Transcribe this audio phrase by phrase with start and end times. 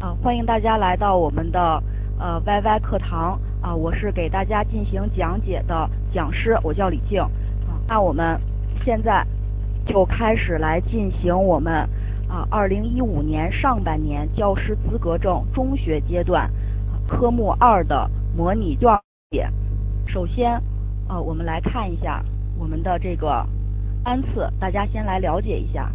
[0.00, 1.82] 啊，欢迎大家来到我们的
[2.18, 7.76] 呃 YY 课堂啊，我是给大家进行讲解的讲师，我叫李静啊。
[7.86, 8.40] 那我们
[8.82, 9.26] 现在
[9.84, 11.86] 就开始来进行我们
[12.28, 16.50] 啊2015年上半年教师资格证中学阶段
[17.06, 18.98] 科目二的模拟卷
[19.30, 19.46] 解。
[20.06, 20.58] 首先
[21.08, 22.24] 呃，我们来看一下
[22.58, 23.46] 我们的这个
[24.02, 25.92] 单词，大家先来了解一下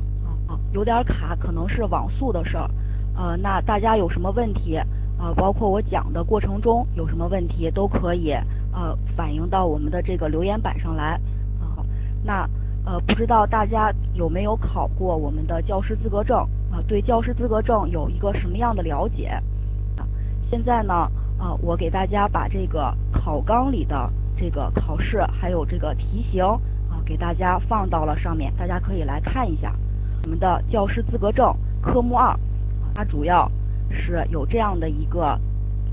[0.47, 2.69] 啊，有点卡，可能是网速的事儿。
[3.15, 4.77] 呃，那大家有什么问题？
[5.17, 8.31] 呃，包括我讲的过程中有什么问题，都可以
[8.73, 11.19] 呃反映到我们的这个留言板上来。
[11.61, 11.79] 啊，
[12.21, 12.49] 那
[12.85, 16.37] 呃不知道大家有没有考过我们的教师资格证？
[16.69, 19.27] 啊，对教师资格证有一个什么样的了解？
[19.97, 20.05] 啊，
[20.49, 29.73] 现在呢，呃，我给大家把这个考纲里的这个考试还有这个题型啊，给大家放到了上面，大家可以来看一下
[30.25, 32.37] 我们的教师资格证科目二。
[32.95, 33.51] 它主要
[33.91, 35.37] 是有这样的一个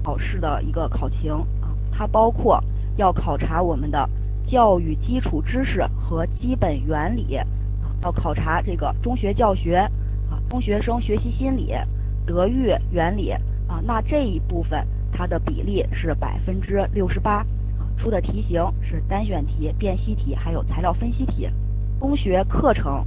[0.05, 2.63] 考试的一个考情啊，它包括
[2.97, 4.09] 要考察我们的
[4.47, 7.45] 教育基础知识和基本原理啊，
[8.05, 9.79] 要考察这个中学教学
[10.31, 11.75] 啊，中学生学习心理、
[12.25, 13.31] 德育原理
[13.67, 17.45] 啊，那这一部分它的比例是百分之六十八，
[17.97, 21.49] 出的题型是单选题、辨析题还有材料分析题，
[21.99, 23.05] 中学课程。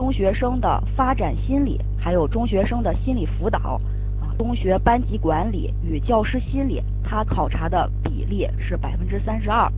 [0.00, 3.78] 中学生的发展心理，还有中学生的心理辅导，
[4.18, 9.70] 啊，中学班级管理与教师心理，它考察的比例是百分之三十二，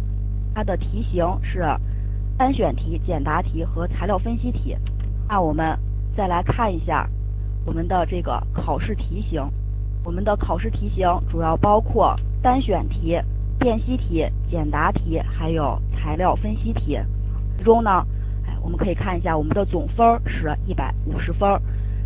[0.55, 1.65] 它的题型是
[2.39, 4.77] 单选题、简答题和材料分析题。
[5.29, 5.77] 那我们
[6.17, 7.11] 再来看一下
[7.67, 9.43] 我们的这个考试题型，
[10.05, 13.19] 我们的考试题型主要包括单选题、
[13.59, 16.97] 辨析题、简答题，还有材料分析题。
[17.59, 18.07] 其中呢。
[18.63, 21.61] 我们可以看一下，我们的总分是一百五十分，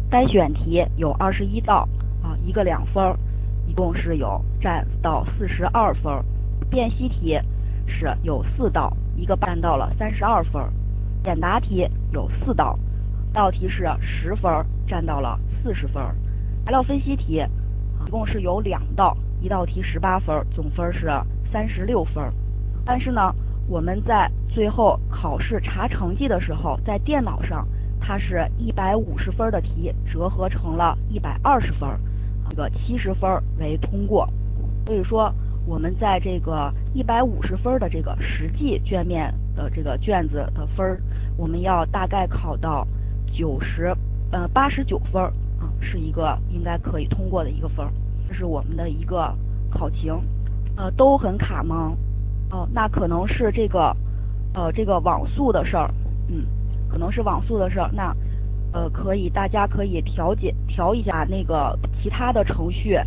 [0.09, 1.87] 单选题有二十一道
[2.23, 3.15] 啊，一个两分，
[3.67, 6.13] 一共是有占到四十二分。
[6.71, 7.39] 辨析题
[7.87, 10.63] 是有四道，一个占到了三十二分。
[11.23, 12.79] 简答题有四道，
[13.33, 14.51] 道题是十分，
[14.87, 16.03] 占到了四十分。
[16.65, 17.45] 材料分析题
[18.07, 21.11] 一共是有两道，一道题十八分，总分是
[21.53, 22.33] 三十六分。
[22.85, 23.35] 但是呢。
[23.69, 27.69] 我们在最后考试查成绩的时候，在电脑上，
[28.01, 31.87] 它是一百五十分的题折合成了一百二十分，
[32.49, 34.27] 这个七十分为通过。
[34.87, 35.31] 所以说，
[35.67, 41.03] 我们在这个一百五十分的这个实际卷面的这个卷子的分儿，
[41.37, 42.89] 我们要大概考到
[43.31, 43.95] 九十，
[44.31, 45.23] 呃八十九分
[45.61, 47.87] 啊，是一个应该可以通过的一个分。
[48.27, 49.37] 这是我们的一个
[49.69, 50.19] 考情，
[50.77, 51.93] 呃，都很卡吗？
[52.51, 53.95] 哦，那可能是这个，
[54.57, 55.91] 呃，这个网速的事儿，
[56.29, 56.47] 嗯，
[56.89, 57.91] 可能是网速的事儿。
[57.93, 58.17] 那，
[58.73, 62.99] 呃，可以，大家可以调节调一下那个其他的程序，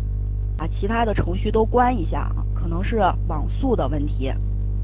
[0.56, 4.32] 把其他的程序都关一下，可能是网速的问题。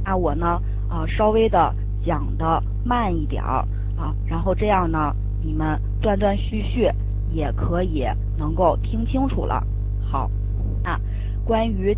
[0.04, 1.72] 那我呢，啊，稍微的
[2.02, 3.64] 讲的慢一点儿
[3.96, 6.90] 啊，然后这样呢，你们断断续续
[7.30, 8.04] 也可以
[8.36, 9.64] 能够听清楚了。
[10.00, 10.28] 好，
[10.82, 11.00] 那
[11.44, 11.96] 关于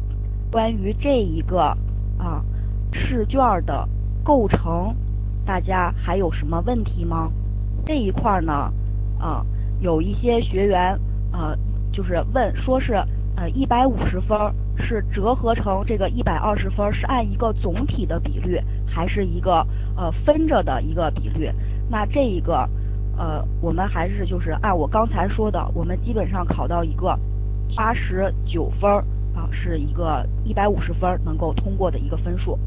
[0.52, 1.74] 关于这一个。
[2.18, 2.42] 啊，
[2.90, 3.88] 试卷的
[4.28, 4.94] 构成，
[5.46, 7.32] 大家还有什么问题吗？
[7.86, 8.70] 这一块呢，
[9.18, 9.42] 啊，
[9.80, 11.00] 有一些学员
[11.32, 11.56] 呃，
[11.90, 12.92] 就是问说是
[13.36, 14.38] 呃一百五十分
[14.76, 19.66] 是折合成这个一百二十分是按一个总体的比率，还是一个
[19.96, 21.50] 呃分着的一个比率？
[21.88, 22.68] 那这一个
[23.16, 27.18] 呃，我们还是就是按我刚才说的，我们基本上考到一个
[27.74, 28.90] 八十九分。
[29.34, 32.58] 啊，是一个一百五十分能够通过的一个分数，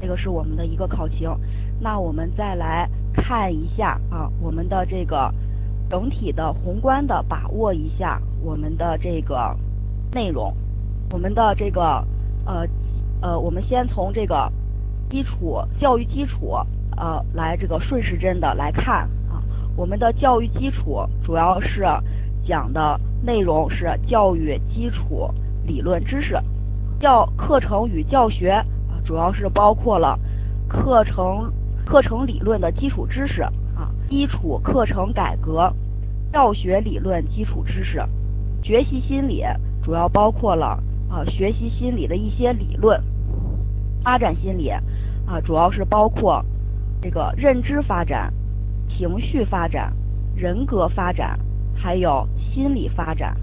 [0.00, 1.30] 这个是我们的一个考情。
[1.80, 5.32] 那我们再来看一下啊，我们的这个
[5.88, 9.56] 整体的宏观的把握一下我们的这个
[10.12, 10.54] 内容。
[11.12, 12.04] 我们的这个
[12.44, 12.66] 呃
[13.20, 14.50] 呃，我们先从这个
[15.08, 16.56] 基础教育基础
[16.96, 19.42] 呃来这个顺时针的来看啊，
[19.76, 21.84] 我们的教育基础主要是
[22.44, 25.30] 讲的内容是教育基础。
[25.66, 26.34] 理论知识，
[26.98, 28.64] 教课程与教学，
[29.08, 30.18] 主要是包括了
[30.68, 31.50] 课程
[31.86, 35.72] 课程理论的基础知识啊，基础课程改革，
[36.30, 38.02] 教学理论基础知识，
[38.62, 39.42] 学习心理
[39.82, 40.78] 主要包括了
[41.08, 43.02] 啊学习心理的一些理论，
[44.04, 46.44] 发展心理啊，主要是包括
[47.00, 48.30] 这个认知发展、
[48.88, 49.90] 情绪发展、
[50.36, 51.40] 人格发展，
[51.74, 53.34] 还有心理发展，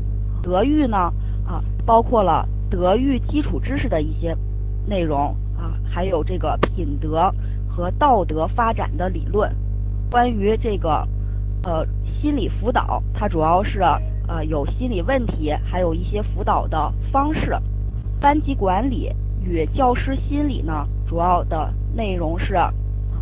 [0.44, 1.12] 德育呢？
[1.44, 4.38] 啊，包括了德育基础知识的一些
[4.86, 5.36] 内容
[5.84, 7.34] 还有这个品德
[7.68, 9.52] 和道德发展的理论。
[10.12, 11.08] 关于这个
[11.64, 13.82] 呃心理辅导，它主要是
[14.28, 17.56] 呃有心理问题，还有一些辅导的方式。
[18.20, 19.12] 班级管理
[19.44, 22.56] 与教师心理呢，主要的内容是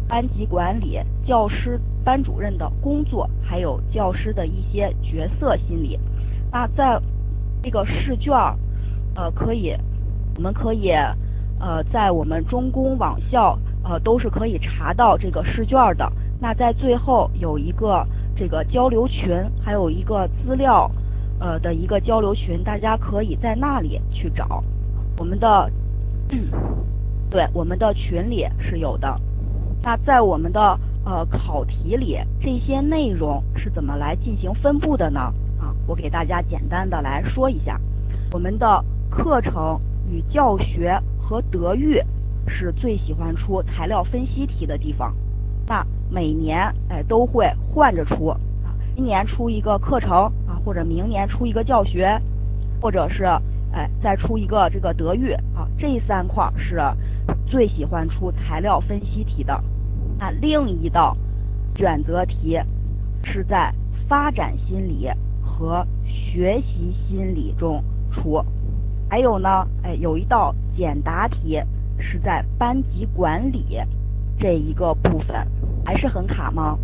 [0.08, 6.00] 班级管理、教师、班主任的工作，还有教师的一些角色心理。
[6.52, 7.02] 那在
[7.62, 8.56] 这个试卷儿，
[9.16, 9.74] 呃，可以，
[10.36, 10.92] 我们可以
[11.64, 16.12] 呃在我们中公网校呃都是可以查到这个试卷的。
[16.42, 18.06] 那在最后有一个
[18.36, 19.32] 这个交流群，
[19.64, 20.92] 还有一个资料
[21.40, 24.62] 呃的一个交流群，大家可以在那里去找。
[25.20, 25.72] 我们的，
[27.30, 29.18] 对，我们的群里是有的。
[29.84, 35.20] 那在我们的呃考题里，这些内容是怎么来进行分布的呢？
[35.62, 37.80] 啊，我给大家简单的来说一下。
[38.34, 41.00] 我们的课程与教学
[41.34, 42.00] 和德育
[42.46, 45.12] 是最喜欢出材料分析题的地方。
[45.66, 48.38] 那每年哎都会换着出啊，
[48.96, 50.12] 今年出一个课程
[50.46, 52.22] 啊，或者明年出一个教学，
[52.80, 53.26] 或者是。
[53.76, 56.80] 哎，再出一个这个德育啊，这三块是
[57.48, 59.60] 最喜欢出材料分析题的。
[60.20, 61.18] 那另一道
[61.76, 62.56] 选择题
[63.24, 63.74] 是在
[64.08, 65.10] 发展心理
[65.42, 68.46] 和学习心理中出。
[69.14, 71.62] 还有呢，哎，有一道简答题
[72.00, 73.80] 是在班级管理
[74.40, 75.36] 这一个部分，
[75.86, 76.76] 还是很卡吗？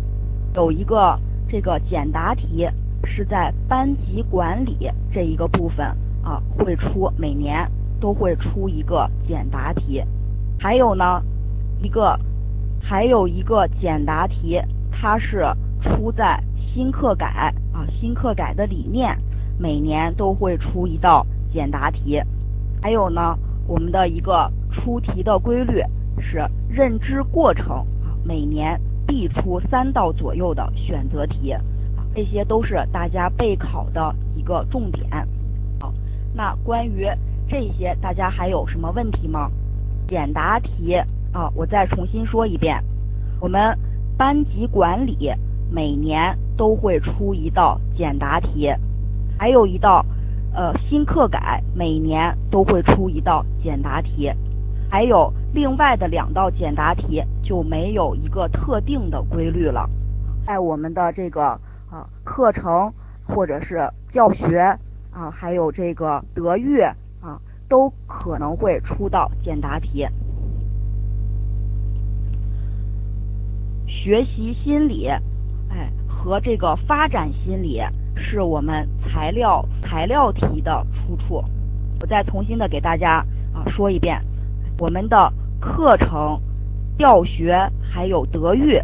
[0.54, 1.18] 有一个
[1.48, 2.68] 这个简答题
[3.02, 5.84] 是在班级管理这一个部分。
[6.22, 7.68] 啊，会出每年
[7.98, 10.00] 都会出一个简答题，
[10.60, 11.20] 还有呢，
[11.82, 12.16] 一个
[12.80, 14.56] 还有一个简答题，
[14.92, 15.44] 它是
[15.80, 19.18] 出在新课改啊，新课改的理念，
[19.58, 22.20] 每年都会出一道简答题，
[22.82, 23.36] 还有呢，
[23.66, 25.82] 我们的一个出题的规律
[26.18, 31.54] 是认知过程啊，每年必出三道左右的选择题，
[32.14, 35.08] 这些都是大家备考的一个重点。
[35.80, 35.92] 好
[36.34, 37.06] 那关于
[37.48, 39.50] 这些，大家还有什么问题吗？
[40.06, 40.94] 简答题
[41.32, 42.82] 啊，我再重新说一遍，
[43.40, 43.76] 我们
[44.16, 45.32] 班级管理
[45.70, 48.68] 每年都会出一道简答题，
[49.38, 50.04] 还有一道
[50.54, 54.30] 呃新课改每年都会出一道简答题，
[54.90, 59.88] 还有另外的两道简答题就没有一个特定的规律了，
[60.46, 61.58] 在我们的这个
[61.90, 62.92] 啊课程
[63.24, 64.78] 或者是教学。
[65.12, 66.80] 啊，还有这个德育
[67.20, 70.06] 啊，都可能会出到简答题。
[73.88, 75.08] 学习心理，
[75.68, 77.82] 哎，和这个发展心理
[78.20, 81.42] 是我们材料材料题的出处。
[82.00, 84.22] 我再重新的给大家啊说一遍，
[84.78, 86.40] 我们的课程、
[86.98, 88.80] 教学还有德育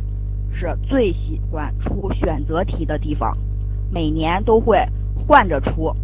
[0.52, 3.36] 是最喜欢出选择题的地方，
[3.90, 4.84] 每年都会
[5.14, 5.94] 换着出。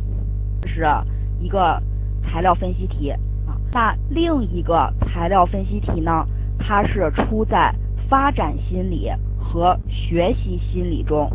[0.60, 0.86] 这是
[1.40, 1.82] 一个
[2.22, 6.26] 材料分析题啊，那另一个材料分析题呢，
[6.58, 7.74] 它是出在
[8.08, 11.30] 发展心理和学习心理中，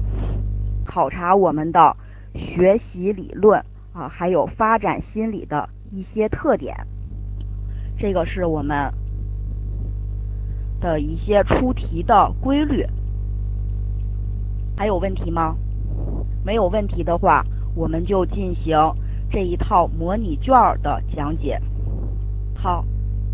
[0.87, 1.95] 考察我们的
[2.33, 3.63] 学习理论
[3.93, 6.75] 啊，还有发展心理的一些特点。
[7.97, 8.91] 这个是我们
[10.79, 12.85] 的一些出题的规律。
[14.77, 15.55] 还有问题吗？
[16.43, 17.43] 没有问题的话，
[17.75, 18.75] 我们就进行。
[19.29, 21.61] 这一套模拟卷的讲解，
[22.55, 22.85] 好，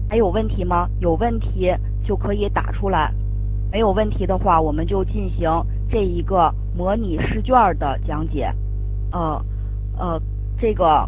[0.10, 0.89] 还有问题吗？
[1.00, 3.13] 有问题就可以打出来，
[3.72, 5.48] 没有问题的话，我们就进行
[5.93, 8.51] 这一个模拟试卷的讲解。
[9.12, 9.39] 呃
[9.95, 10.19] 呃，
[10.57, 11.07] 这个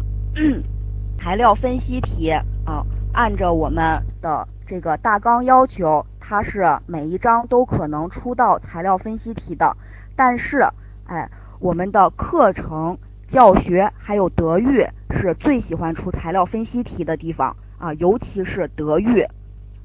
[1.18, 9.76] 材料分析题啊，按照我们的这个大纲要求，它是每一章都可能出到材料分析题的，
[10.14, 10.64] 但是，
[11.06, 11.28] 哎，
[11.58, 12.96] 我们的课程。
[13.28, 19.26] 教学还有德育是最喜欢出材料分析题的地方啊，尤其是德育，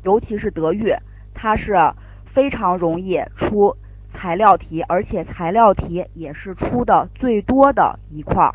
[0.04, 0.96] 尤其是德育，
[1.34, 1.76] 它是
[2.24, 3.76] 非常容易出
[4.22, 8.54] 材料题，而且材料题也是出的最多的一块儿。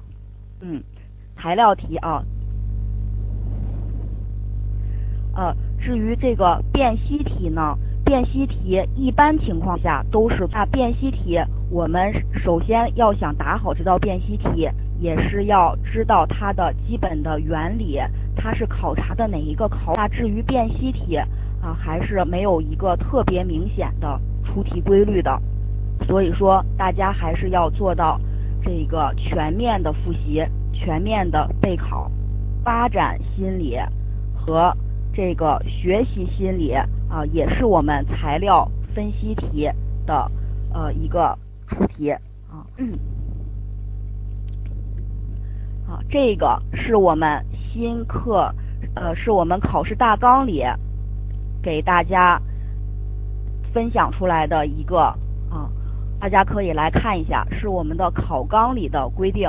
[0.61, 0.81] 嗯，
[1.37, 2.23] 材料题啊，
[5.35, 11.37] 呃，至于这个辨析题呢，辨析题一般情况下都是那辨析题。
[11.69, 14.71] 我们首先要想答好这道辨析题，
[15.01, 17.99] 也是要知道它的基本的原理，
[18.37, 19.95] 它是考察的哪一个考？
[19.97, 25.43] 那至于辨析题啊，还是没有一个特别明显的出题规律的，
[26.07, 28.21] 所以说大家还是要做到
[28.63, 32.11] 这个全面的复习、全面的备考。
[32.65, 33.79] 发展心理
[34.35, 34.77] 和
[35.13, 39.71] 这个学习心理啊，也是我们材料分析题
[40.07, 40.31] 的
[40.73, 41.39] 呃一个。
[41.69, 42.63] 出题啊，
[45.85, 48.55] 好，这个是我们新课，
[48.95, 50.63] 呃，是我们考试大纲里
[51.61, 52.41] 给大家
[53.75, 55.13] 分享出来的一个，
[56.19, 59.49] 大家可以来看一下，是我们的考纲里的规定。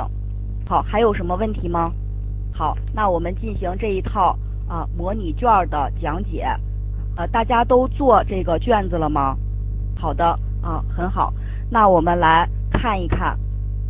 [0.68, 1.92] 好，还有什么问题吗？
[2.52, 6.46] 好，那我们进行这一套啊模拟卷的讲解。
[7.16, 9.36] 呃，大家都做这个卷子了吗？
[9.98, 11.32] 好的，啊，很好。
[11.70, 13.38] 那我们来看一看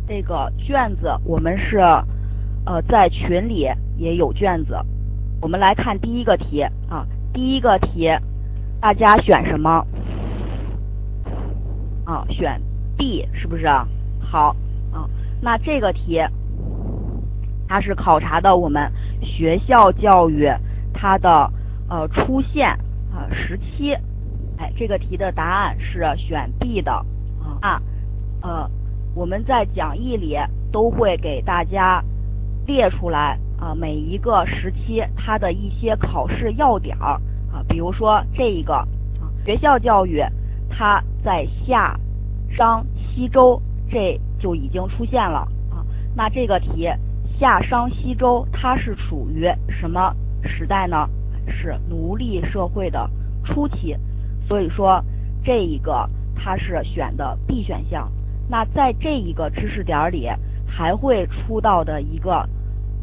[0.07, 1.79] 这个卷子，我们是
[2.65, 4.75] 呃在群里也有卷子。
[5.41, 8.09] 我们来看第一个题啊，第一个题
[8.79, 9.85] 大家选什么？
[12.05, 12.59] 啊，选
[12.99, 13.65] B 是不是？
[14.19, 14.53] 好，
[14.91, 15.09] 啊，
[15.41, 16.21] 那这个题
[17.65, 18.91] 它是考察的我们
[19.21, 20.51] 学校教育
[20.93, 21.49] 它的
[21.89, 22.77] 呃出现。
[23.11, 23.95] 啊，时期，
[24.57, 26.91] 哎，这个题的答案是选 B 的
[27.59, 27.81] 啊。
[28.41, 28.69] 呃，
[29.15, 30.37] 我们在讲义里
[30.71, 32.03] 都会给大家
[32.67, 37.19] 列出来啊，每一个时期它的一些考试要点儿
[37.51, 40.23] 啊，比如说这一个啊，学校教育
[40.69, 41.99] 它在下、
[42.49, 45.85] 商、西周这就已经出现了啊。
[46.15, 46.89] 那这个题
[47.25, 51.09] 夏、商、西周它是属于什么时代呢？
[51.47, 53.09] 是奴隶社会的
[53.43, 53.95] 初期，
[54.47, 55.03] 所以说
[55.43, 58.11] 这一个它是选的 B 选项。
[58.47, 60.29] 那在这一个知识点里
[60.67, 62.47] 还会出到的一个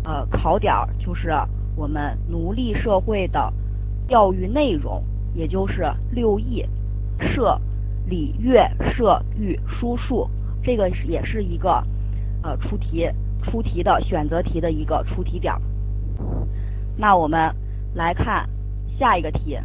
[0.05, 1.33] 呃考点，就是
[1.75, 3.53] 我们奴隶社会的
[4.07, 5.03] 教育内容，
[5.35, 6.65] 也就是六艺：
[7.19, 7.61] 射、
[8.07, 10.29] 礼、乐、射、御、书、数。
[10.63, 11.83] 这个也是一个
[12.43, 13.09] 呃出题
[13.43, 15.55] 出题的选择题的一个出题点。
[16.97, 17.55] 那我们。
[17.95, 18.47] 来看
[18.87, 19.59] 下一个题，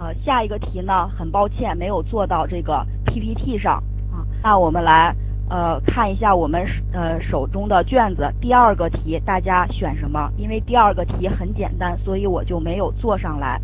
[0.00, 3.74] 呃，下一个题呢，很抱歉没有做到这个 PPT 上
[4.10, 4.26] 啊。
[4.42, 5.14] 那我们来
[5.48, 10.28] 呃看一下我们呃手中的卷子，第二个题大家选什么？
[10.36, 13.60] 因为第二个题很简单，所以我就没有做上来。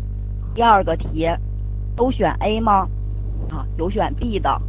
[0.53, 1.27] 第二个题
[1.93, 2.87] 都选 A 吗？
[3.49, 4.61] 啊，有选 B 的。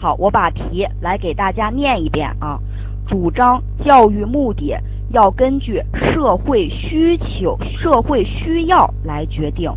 [0.00, 2.58] 好，我把题来给大家念一遍啊。
[3.06, 4.76] 主张教育目的。
[5.10, 9.72] 要根据社会需求、社会需要来决定，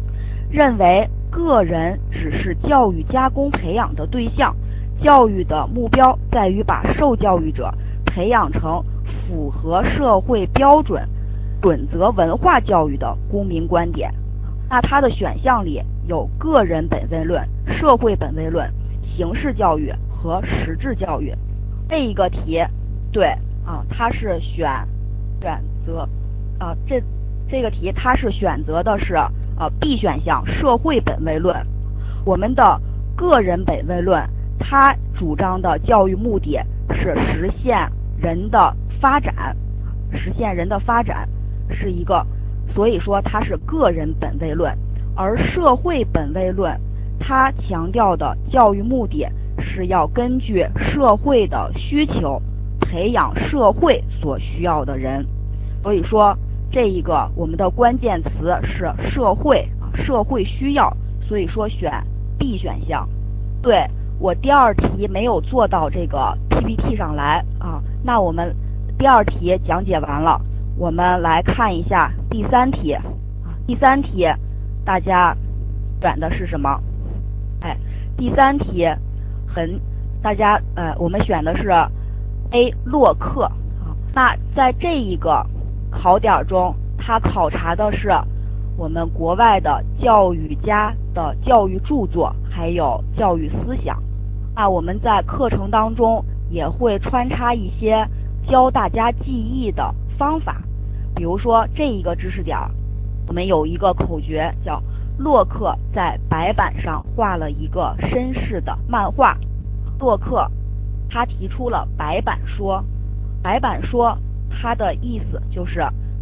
[0.49, 4.53] 认为个人只是教育加工培养的对象，
[4.97, 7.73] 教育的目标在于把受教育者
[8.05, 11.07] 培养成符合社会标准
[11.61, 14.13] 准则文化教育的公民观点。
[14.69, 18.71] 那它的选项里有个人本位论、社会本位论、
[19.03, 21.33] 形式教育和实质教育。
[21.87, 22.63] 这一个题，
[23.11, 23.25] 对
[23.65, 24.87] 啊，它是选。
[25.41, 26.07] 选择，
[26.59, 27.01] 啊，这
[27.47, 29.27] 这个题它是选择的是啊
[29.79, 31.65] B 选项社会本位论。
[32.23, 32.79] 我们的
[33.15, 34.23] 个人本位论，
[34.59, 36.59] 它主张的教育目的
[36.91, 39.57] 是实现人的发展，
[40.13, 41.27] 实现人的发展
[41.71, 42.23] 是一个，
[42.75, 44.77] 所以说它是个人本位论。
[45.21, 46.75] 而社会本位论，
[47.19, 49.27] 它强调的教育目的
[49.59, 52.41] 是要根据社会的需求。
[52.79, 55.25] 培养社会所需要的人，
[55.81, 56.35] 所以说
[56.69, 58.29] 这一个我们的关键词
[58.63, 60.91] 是社会啊，社会需要，
[61.25, 61.89] 所以说选
[62.37, 63.07] B 选项。
[63.61, 63.85] 对
[64.19, 68.53] 我第二题没有做到这个 PPT 上来啊，那我们
[68.97, 70.41] 第二题讲解完了，
[70.75, 73.03] 我们来看一下第三题啊，
[73.65, 74.27] 第三题
[74.83, 75.35] 大家
[76.01, 76.81] 选的是什么？
[77.61, 77.77] 哎，
[78.17, 78.87] 第三题
[79.47, 79.79] 很
[80.21, 81.71] 大家呃，我们选的是。
[82.53, 85.41] A 洛克啊，那在这一个
[85.89, 88.11] 考点中，它考察的是
[88.75, 94.03] 我们国外的教育家的教育著作，还有教育思想。
[94.53, 98.05] 那我们在课程当中也会穿插一些
[98.43, 100.61] 教大家记忆的方法，
[101.15, 102.57] 比如说这一个知识点，
[103.31, 104.83] 我们有一个口诀叫
[105.17, 109.37] 洛克在白板上画了一个绅士的漫画，
[109.97, 110.51] 洛克。
[111.09, 112.83] 他提出了白板说，
[113.41, 114.17] 白板说，
[114.49, 115.79] 他的意思就是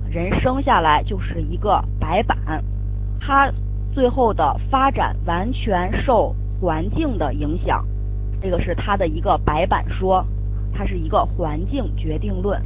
[0.07, 2.63] 人生下来就是一个白板，
[3.19, 3.51] 他
[3.91, 7.83] 最后的发展完全受环境的影响，
[8.39, 10.23] 这个是他的一个白板说，
[10.71, 12.61] 它是一个环境决定论。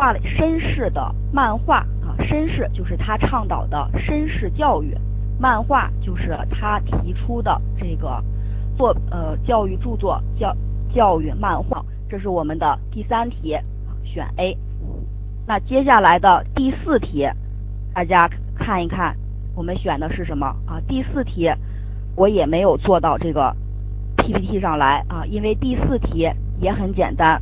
[0.00, 4.96] 画了绅士的漫画啊，绅士就是他倡导的绅士教育，
[5.38, 8.24] 漫画就是他提出的这个
[8.78, 10.56] 作呃教育著作教。
[10.88, 13.56] 教育漫画，这是我们的第三题，
[14.02, 14.56] 选 A。
[15.46, 17.28] 那接下来的第四题，
[17.94, 19.14] 大家看一看，
[19.54, 20.80] 我们选的是什么啊？
[20.88, 21.48] 第四题
[22.16, 23.54] 我也没有做到这个
[24.16, 26.26] PPT 上来啊，因为第四题
[26.58, 27.40] 也很简单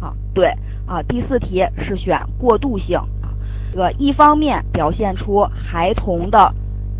[0.00, 0.14] 啊。
[0.32, 0.54] 对，
[0.86, 3.32] 啊，第四题是选过渡性啊，
[3.72, 6.54] 这个一方面表现出孩童的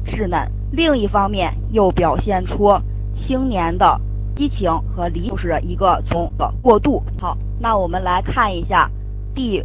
[0.07, 2.73] 稚嫩，另一方面又表现出
[3.15, 4.01] 青年的
[4.35, 7.03] 激情和理，就是一个从的过渡。
[7.21, 8.91] 好，那我们来看一下
[9.35, 9.63] 第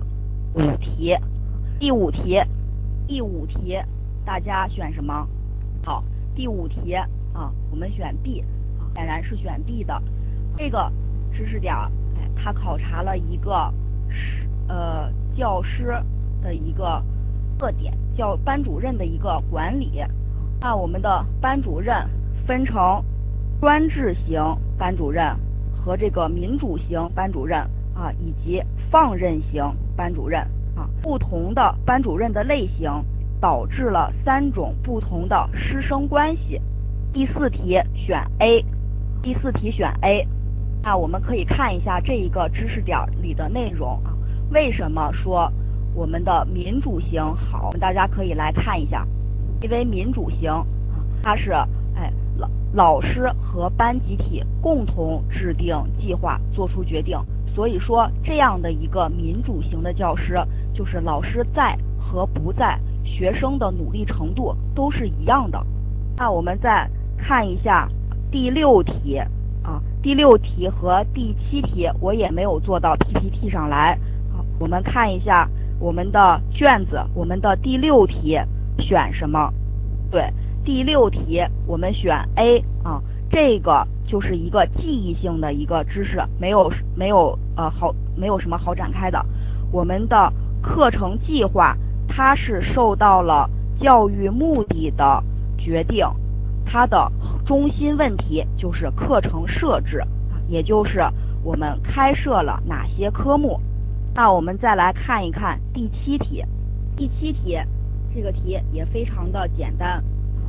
[0.53, 1.15] 五题，
[1.79, 2.41] 第五题，
[3.07, 3.77] 第五题，
[4.25, 5.27] 大家选什么？
[5.85, 6.03] 好，
[6.35, 8.43] 第五题啊，我们选 B，
[8.95, 10.01] 显然是选 B 的。
[10.57, 10.91] 这个
[11.31, 13.73] 知识点，哎，它考察了一个
[14.09, 15.93] 是呃教师
[16.41, 17.03] 的一个
[17.57, 20.01] 特点，教班主任的一个管理。
[20.61, 21.95] 那我们的班主任
[22.45, 23.03] 分成
[23.61, 24.41] 专制型
[24.77, 25.35] 班主任
[25.73, 27.59] 和这个民主型班主任
[27.93, 29.63] 啊，以及放任型
[29.95, 30.41] 班主任
[30.75, 32.91] 啊，不同的班主任的类型
[33.39, 36.61] 导致了三种不同的师生关系。
[37.11, 38.65] 第四题选 A，
[39.21, 40.27] 第四题选 A。
[40.81, 44.15] 那我们可以看一下这一个知识点里的内容啊，
[44.51, 45.51] 为什么说
[45.93, 47.69] 我们的民主型好？
[47.79, 49.05] 大家可以来看一下，
[49.61, 50.51] 因为民主型，
[51.21, 57.19] 它是哎老老师和班集体共同制定计划，做出决定，
[57.53, 60.39] 所以说这样的一个民主型的教师，
[60.73, 65.61] 就是老师在和不在，学生的努力程度都是一样的。
[66.15, 67.89] 那我们再看一下
[68.31, 69.21] 第六题。
[70.01, 73.99] 第六题和第七题我也没有做到 PPT 上来。
[74.31, 78.39] 好，我们看一下我们的卷子，我们的第六题
[78.77, 79.51] 选什么？
[80.09, 80.31] 对，
[80.63, 89.23] 第六题我们选 A 啊，这个就是一个记忆性的一个知识，没有没有呃好没有什么好展开的。
[89.71, 91.75] 我们的课程计划
[92.07, 95.21] 它是受到了教育目的的
[95.57, 96.07] 决定。
[96.71, 97.11] 它的
[97.43, 100.03] 中心问题就是课程设置，
[100.47, 101.01] 也就是
[101.43, 103.59] 我们开设了哪些科目。
[104.13, 106.45] 那我们再来看一看第七题，
[106.95, 107.57] 第七题
[108.13, 110.03] 这个题也非常的简单，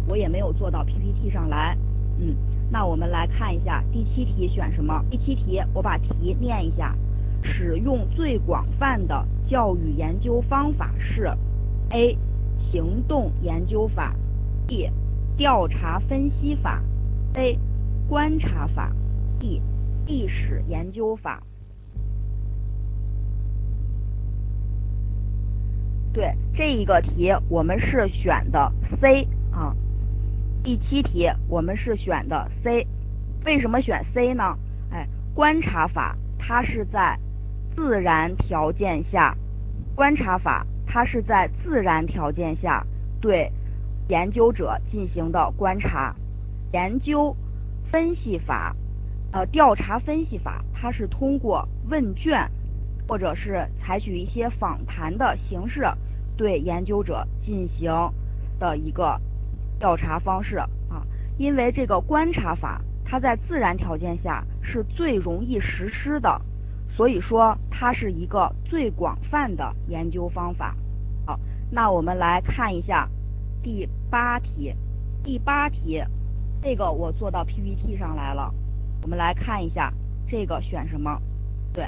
[0.09, 1.75] 我也没有做到 PPT 上来。
[2.19, 2.37] 嗯，
[2.71, 5.03] 那我们来看一下第七题选什么？
[5.11, 6.95] 第七题我把题念一下：
[7.43, 11.31] 使用最广泛的教育研究方法是
[11.93, 12.15] A
[12.59, 14.15] 行动研究法
[14.67, 14.91] ，B。
[15.41, 16.83] 调查分析法
[17.33, 17.59] ，A
[18.07, 18.93] 观察法
[19.39, 19.63] ，D
[20.05, 21.43] 历史研究法。
[26.13, 29.75] 对这一个题，我们是选的 C 啊。
[30.63, 32.87] 第七题我们是选的 C，
[33.47, 34.59] 为什么选 C 呢？
[34.91, 37.19] 哎，观察法它是在
[37.75, 39.35] 自然条件下，
[39.95, 42.87] 观察法它是在自然条件下
[43.23, 43.51] 对。
[44.11, 46.17] 研究者进行的观察、
[46.73, 47.37] 研究、
[47.93, 48.75] 分析法，
[49.31, 52.51] 呃，调查分析法，它是通过问卷
[53.07, 55.85] 或者是采取一些访谈的形式
[56.37, 57.93] 对研究者进行
[58.59, 59.21] 的一个
[59.79, 61.07] 调查方式啊。
[61.39, 66.43] 因为这个观察法，它在自然条件下是最容易实施的，
[66.89, 70.75] 所以说它是一个最广泛的研究方法。
[71.25, 71.39] 好，
[71.71, 73.09] 那我们来看一下。
[73.63, 74.75] 第八题，
[75.23, 76.03] 第八题，
[76.63, 78.53] 这个我做到 PPT 上来了。
[79.03, 79.93] 我们来看一下，
[80.27, 81.21] 这个选什么？
[81.73, 81.85] 对，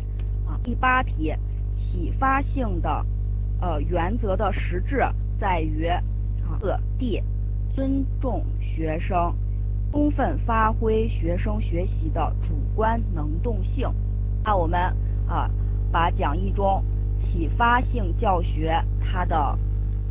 [0.47, 1.35] 啊，第八题，
[1.75, 3.07] 启发性的
[3.61, 5.03] 呃原则的实质
[5.41, 5.89] 在于
[6.61, 7.23] 四 D，
[7.75, 9.35] 尊重学生，
[9.91, 13.89] 充分发挥学生学习的主观能动性。
[14.45, 14.79] 那我们
[15.27, 15.51] 啊，
[15.91, 16.85] 把讲义中
[17.19, 19.59] 启发性教学它的。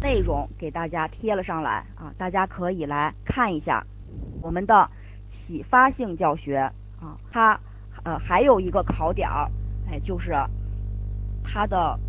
[0.01, 3.85] 内容给大家贴了上来啊，大家可以来看一下
[4.41, 4.89] 我们的
[5.29, 6.57] 启发性教学
[6.99, 7.59] 啊，它
[8.03, 9.49] 呃还有一个考点儿，
[9.89, 10.33] 哎，就是
[11.43, 11.99] 它的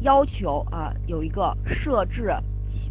[0.00, 2.34] 要求啊有一个设置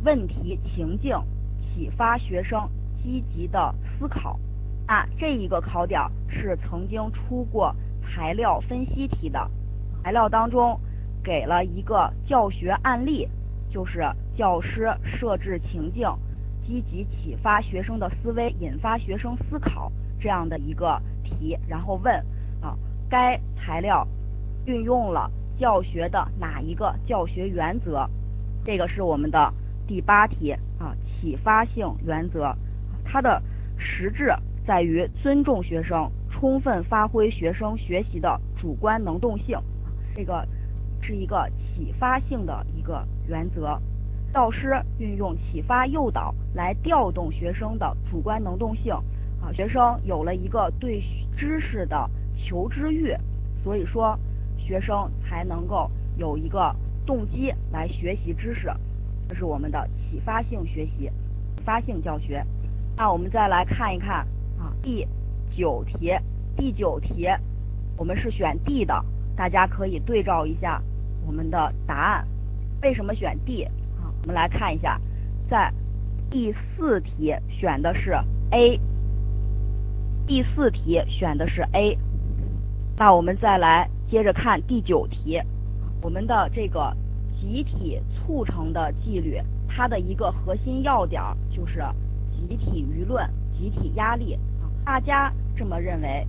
[0.04, 1.16] 问题情境，
[1.62, 4.40] 启发学生积极的思考。
[4.88, 9.50] 那这一个考点是曾经出过材料分析题的，
[10.04, 10.80] 材料当中
[11.24, 13.30] 给了一个教学案例。
[13.76, 16.08] 就是教师设置情境，
[16.62, 22.16] 积极启发学生的思维，引发学生思考这样的一个题，然后问
[22.62, 22.78] 啊，
[23.10, 24.08] 该材料
[24.66, 28.10] 运用了教学的哪一个教学原则？
[28.64, 29.54] 这个是我们的
[29.86, 32.56] 第八题啊，启发性原则，
[33.04, 33.44] 它的
[33.76, 34.34] 实质
[34.66, 39.60] 在于尊重学生，充分发挥学生学习的主观能动性。
[40.16, 40.48] 这个。
[41.06, 43.80] 是一个启发性的一个原则，
[44.34, 48.92] 教师运用启发诱导来调动学生的主观能动性，
[49.40, 51.00] 啊，学生有了一个对
[51.38, 53.16] 知识的求知欲，
[53.64, 54.18] 所以说
[54.58, 58.68] 学生才能够有一个动机来学习知识。
[59.28, 61.12] 这是我们的启发性学习、
[61.56, 62.44] 启发性教学。
[62.98, 65.08] 那我们再来看一看啊，第
[65.52, 66.12] 九题，
[66.58, 67.28] 第九题
[67.96, 70.82] 我们是选 D 的，大家可以对照一下
[71.26, 72.28] 我们的答案。
[72.82, 73.72] 为什么选 D 啊？
[74.22, 75.00] 我们来看一下，
[75.50, 75.72] 在
[76.30, 78.16] 第四题选的是
[78.52, 78.80] A，
[80.28, 81.98] 第四题选的是 A。
[82.98, 85.42] 那我们再来接着看第九题，
[86.02, 86.96] 我们的这个
[87.34, 91.84] 集体促成的纪律，它的一个核心要点就是。
[92.48, 94.38] 集体舆论、集体压力，
[94.84, 96.28] 大家这么认为。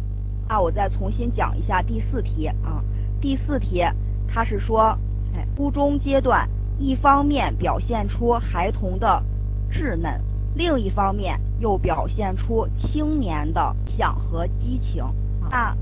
[0.48, 2.82] 那我再重新讲一下第四题啊。
[3.20, 3.82] 第四题
[4.28, 4.96] 它是说，
[5.34, 9.22] 哎，初中阶段一方面表现出孩童的
[9.70, 10.20] 稚嫩，
[10.54, 15.04] 另一方面又表现出青年的想和激情。
[15.50, 15.76] 那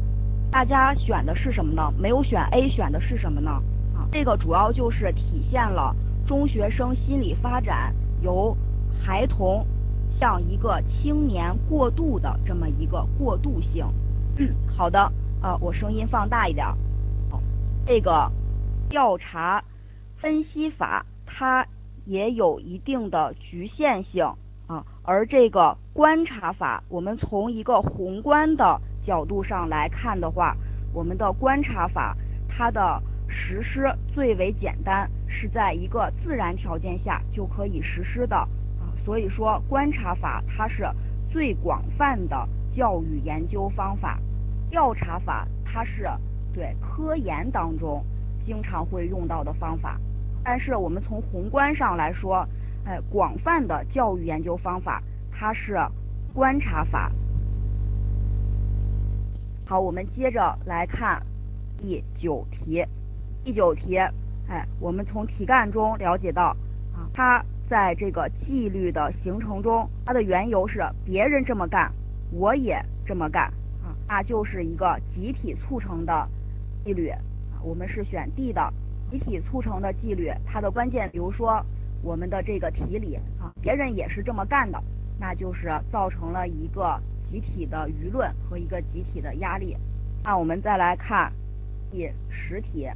[0.51, 1.93] 大家选的是什么呢？
[1.99, 3.51] 没有选 A，选的是什么呢？
[3.95, 5.95] 啊，这个主要就是体现了
[6.27, 8.57] 中学生心理发展由
[9.03, 9.67] 孩童。
[10.17, 13.85] 向一个青年过渡的这么一个过渡性，
[14.39, 15.01] 嗯，好的，
[15.41, 16.65] 啊，我声音放大一点。
[17.87, 18.31] 这个
[18.89, 19.63] 调查
[20.17, 21.67] 分析法它
[22.07, 24.25] 也有一定的局限性
[24.67, 30.57] 啊，而这个观察法，我们从一个宏观的角度上来看的话，
[30.95, 32.17] 我们的观察法
[32.49, 38.89] 它的实施最为简单，是在一个自然条件下就可以实施的啊。
[39.05, 40.89] 所以说，观察法它是
[41.31, 44.19] 最广泛的教育研究方法，
[44.71, 46.09] 调查法它是
[46.55, 48.03] 对科研当中
[48.41, 50.01] 经常会用到的方法。
[50.43, 52.49] 但是我们从宏观上来说，
[52.85, 55.77] 哎，广泛的教育研究方法它是
[56.33, 57.11] 观察法。
[59.67, 61.23] 好，我们接着来看
[61.77, 62.85] 第九题。
[63.43, 63.99] 第九题，
[64.49, 66.57] 哎，我们从题干中了解到
[66.95, 67.45] 啊，它。
[67.67, 71.91] 在这个纪律的形成中，它的缘由是别人这么干，
[72.31, 73.45] 我也这么干
[73.83, 76.29] 啊，那就是一个集体促成的
[76.85, 77.19] 纪律啊。
[77.63, 78.73] 我们是选 D 的，
[79.11, 81.65] 集体促成的纪律，它的关键，比如说
[82.03, 84.79] 我们的这个题里啊，别人也是这么干的，
[85.19, 89.77] 那就是造成了一个集体的舆论和一个集体的压力。
[90.23, 91.33] 那我们再来看
[91.91, 92.89] 第十题，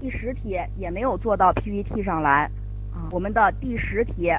[0.00, 2.50] 第十题也没有做到 PPT 上来。
[3.12, 4.32] 我们的第十题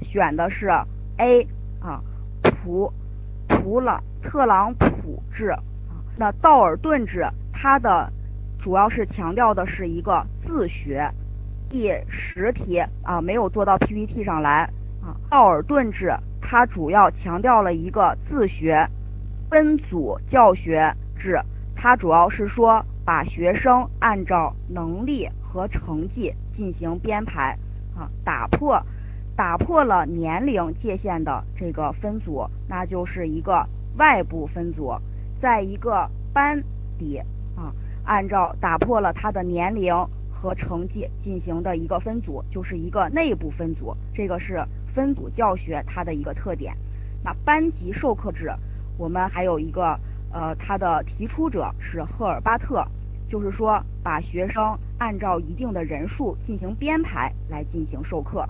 [0.00, 0.68] 选的是
[1.16, 1.44] A
[1.80, 2.00] 啊，
[2.42, 2.92] 普
[3.48, 5.52] 普朗特朗普制，
[6.16, 8.12] 那道尔顿制它的
[8.64, 11.12] 主要是强调的是一个自学。
[11.68, 14.70] 第十题啊没有做到 PPT 上来
[15.02, 18.88] 啊，道尔顿制它主要强调了一个自学，
[19.50, 21.38] 分组教学制
[21.76, 27.58] 它主要是说把学生按照能力和成绩进行编排。
[27.94, 28.82] 啊，打破
[29.36, 34.94] 打破了年龄界限的这个分组，那就是一个外部分组，
[35.38, 36.64] 在一个班
[36.98, 37.20] 里，
[38.04, 39.94] 按照打破了他的年龄
[40.30, 43.96] 和成绩进行的一个分组，就是一个内部分组。
[44.12, 44.62] 这个是
[44.94, 46.76] 分组教学它的一个特点。
[47.22, 48.52] 那班级授课制，
[48.98, 49.98] 我们还有一个
[50.32, 52.86] 呃，它的提出者是赫尔巴特。
[53.26, 58.46] 就是说，把学生按照一定的人数进行编排来进行授课。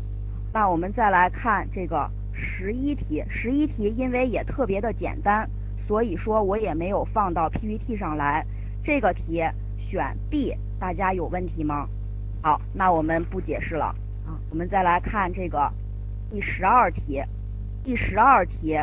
[0.53, 5.49] 那我们再来看这个十一题，十一题因为也特别的简单，
[5.87, 8.45] 所以说我也没有放到 PPT 上来。
[8.85, 9.42] 这个题
[9.79, 11.88] 选 B，大家有问题吗？
[12.42, 13.87] 好，那我们不解释了
[14.27, 14.37] 啊。
[14.51, 15.73] 我们再来看这个
[16.31, 17.23] 第十二题，
[17.83, 18.79] 第十二题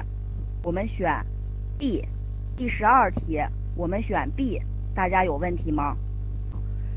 [0.63, 1.23] 我们选
[1.77, 2.03] B，
[2.57, 3.39] 第十二题
[3.75, 4.59] 我们选 B。
[4.95, 5.95] 大家有问题吗？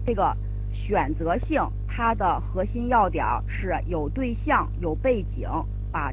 [0.06, 0.34] 这个
[0.72, 5.46] 选择性它的核心要点是有对象有背景，
[5.92, 6.10] 把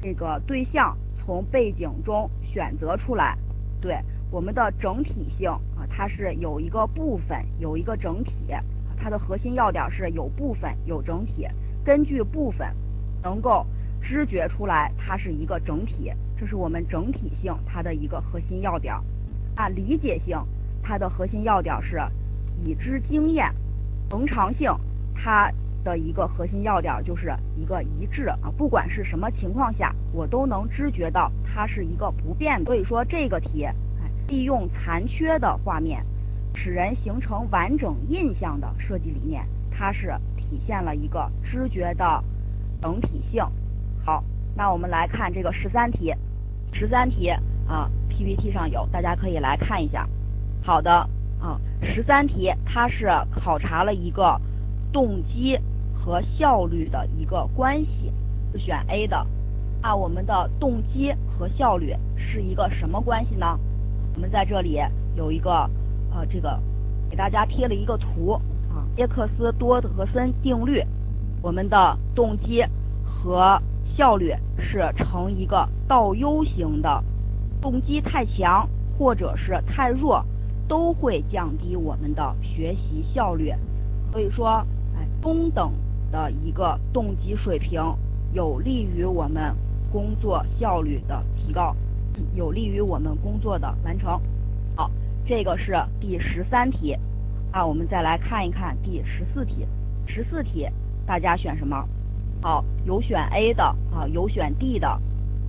[0.00, 3.36] 这个对象从背景中选择出来。
[3.80, 3.98] 对
[4.30, 8.46] 我们的整体性啊，它是有一个部分有一个整体，
[8.96, 11.46] 它的核心要点是有部分有整体，
[11.84, 12.68] 根据部分
[13.22, 13.66] 能够
[14.00, 18.94] 知觉出来它是一个整体，这是我们整体性它的一个核心要点。
[19.56, 20.38] 啊，理解性。
[20.80, 22.00] 它的核心要点是
[22.64, 23.52] 已知经验，
[24.10, 24.72] 恒常性，
[25.14, 25.52] 它
[25.84, 32.64] 的一个核心要点就是一个一致啊，不管是什么情况下，我都能知觉到它是一个不变的。
[32.64, 33.66] 所以说这个题，
[34.28, 36.04] 利用残缺的画面，
[36.54, 42.22] 使人形成完整印象的设计理念，它是体现了一个知觉的
[42.80, 43.42] 整体性。
[44.04, 44.22] 好，
[44.54, 46.14] 那我们来看这个十三题，
[46.72, 47.30] 十三题
[47.66, 50.06] 啊，PPT 上有，大家可以来看一下。
[50.62, 50.90] 好的，
[51.40, 54.38] 啊，十三题它是考察了一个
[54.92, 55.58] 动机
[55.94, 58.12] 和效率的一个关系，
[58.52, 59.26] 是选 A 的。
[59.80, 63.58] 那我们的动机和效率是一个什么关系呢？
[64.18, 64.80] 我们在这里
[65.14, 65.70] 有一个
[66.12, 66.60] 呃这个
[67.08, 68.32] 给大家贴了一个图
[68.68, 70.82] 啊，耶克斯多德森定律，
[71.40, 72.64] 我们的动机
[73.04, 77.00] 和效率是呈一个倒 U 型的，
[77.60, 80.26] 动机太强或者是太弱，
[80.66, 83.54] 都会降低我们的学习效率。
[84.10, 85.70] 所以说，哎，中等
[86.10, 87.80] 的一个动机水平
[88.32, 89.54] 有利于我们
[89.92, 91.76] 工作效率的提高，
[92.34, 94.20] 有利于我们工作的完成。
[94.76, 94.90] 好，
[95.24, 96.96] 这个是第十三题。
[97.52, 99.66] 那我们再来看一看第十四题。
[100.06, 100.68] 十四题
[101.06, 101.86] 大家选什么？
[102.42, 105.00] 好，有选 A 的啊，有选 D 的。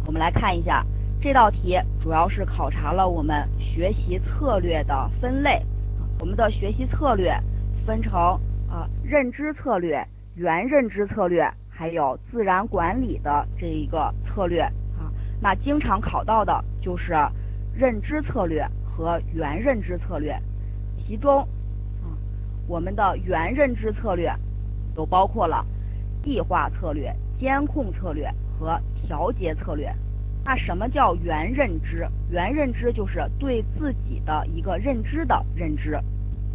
[0.06, 0.86] 我们来看一下
[1.22, 5.62] 这道题，主要是考察了我们学习策略的分类。
[6.20, 7.34] 我们的学习策略
[7.86, 8.14] 分成
[8.68, 10.06] 啊认知策略、
[10.36, 14.68] 原认知策略，还有自然管理的这一个策略。
[15.42, 17.14] 那经常考到的就是
[17.74, 20.40] 认知策略和原认知策略，
[20.96, 21.42] 其中
[22.02, 22.12] 啊
[22.68, 24.34] 我们的原认知策略
[24.96, 25.66] 都包括了。
[26.22, 29.90] 计划策略、监控策略和调节策略。
[30.44, 32.06] 那什么叫原认知？
[32.30, 35.98] 原认知就是对自己的一个认知的认知。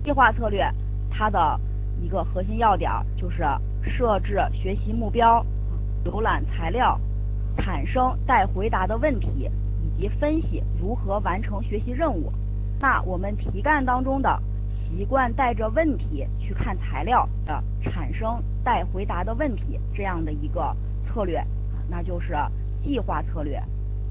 [0.03, 0.70] 计划策略
[1.11, 1.59] 它的
[1.99, 3.42] 一个核心要点就是
[3.81, 5.44] 设置学习目标、
[6.05, 7.01] 浏览材料、
[7.57, 9.51] 产生待回答的问题，
[9.83, 12.33] 以及分析如何完成学习任务。
[12.81, 14.40] 那我们题干当中的。
[14.77, 21.40] 习惯带着问题去看材料的，产生待回答的问题这样的一个策略，
[21.88, 22.35] 那就是
[22.81, 23.62] 计划策略。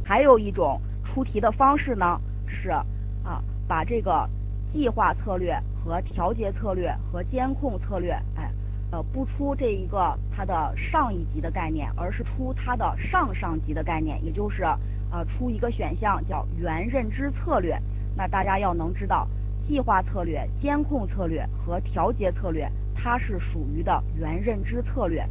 [0.06, 4.30] 还有一种出题的方式呢，是啊，把这个
[4.66, 5.54] 计划策略
[5.84, 8.50] 和调节策略和监控策略，哎，
[8.94, 14.64] 呃，不出这一个它的上一级的概念，而是出它的上上级的概念，也就是
[15.12, 17.76] 呃，出一个选项叫原认知策略。
[18.16, 19.28] 那大家要能知道。
[19.64, 25.26] 计划策略、监控策略和调节策略，它是属于的原认知策略。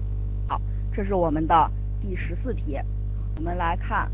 [0.48, 0.58] 好，
[0.90, 1.70] 这是我们的
[2.00, 2.78] 第十四题。
[3.36, 4.10] 我们来看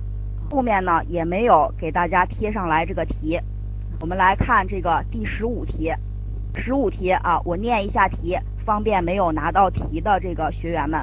[0.51, 3.41] 后面呢，也没有给大家贴上来这个题。
[4.01, 5.95] 我们来看这个第十五题。
[6.57, 8.37] 十五题啊，我念一下题，
[8.68, 11.00] 方便没有拿到题的这个学员们。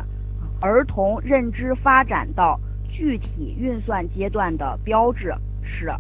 [0.61, 5.91] 儿童认知发展到具体运算阶段的标志是，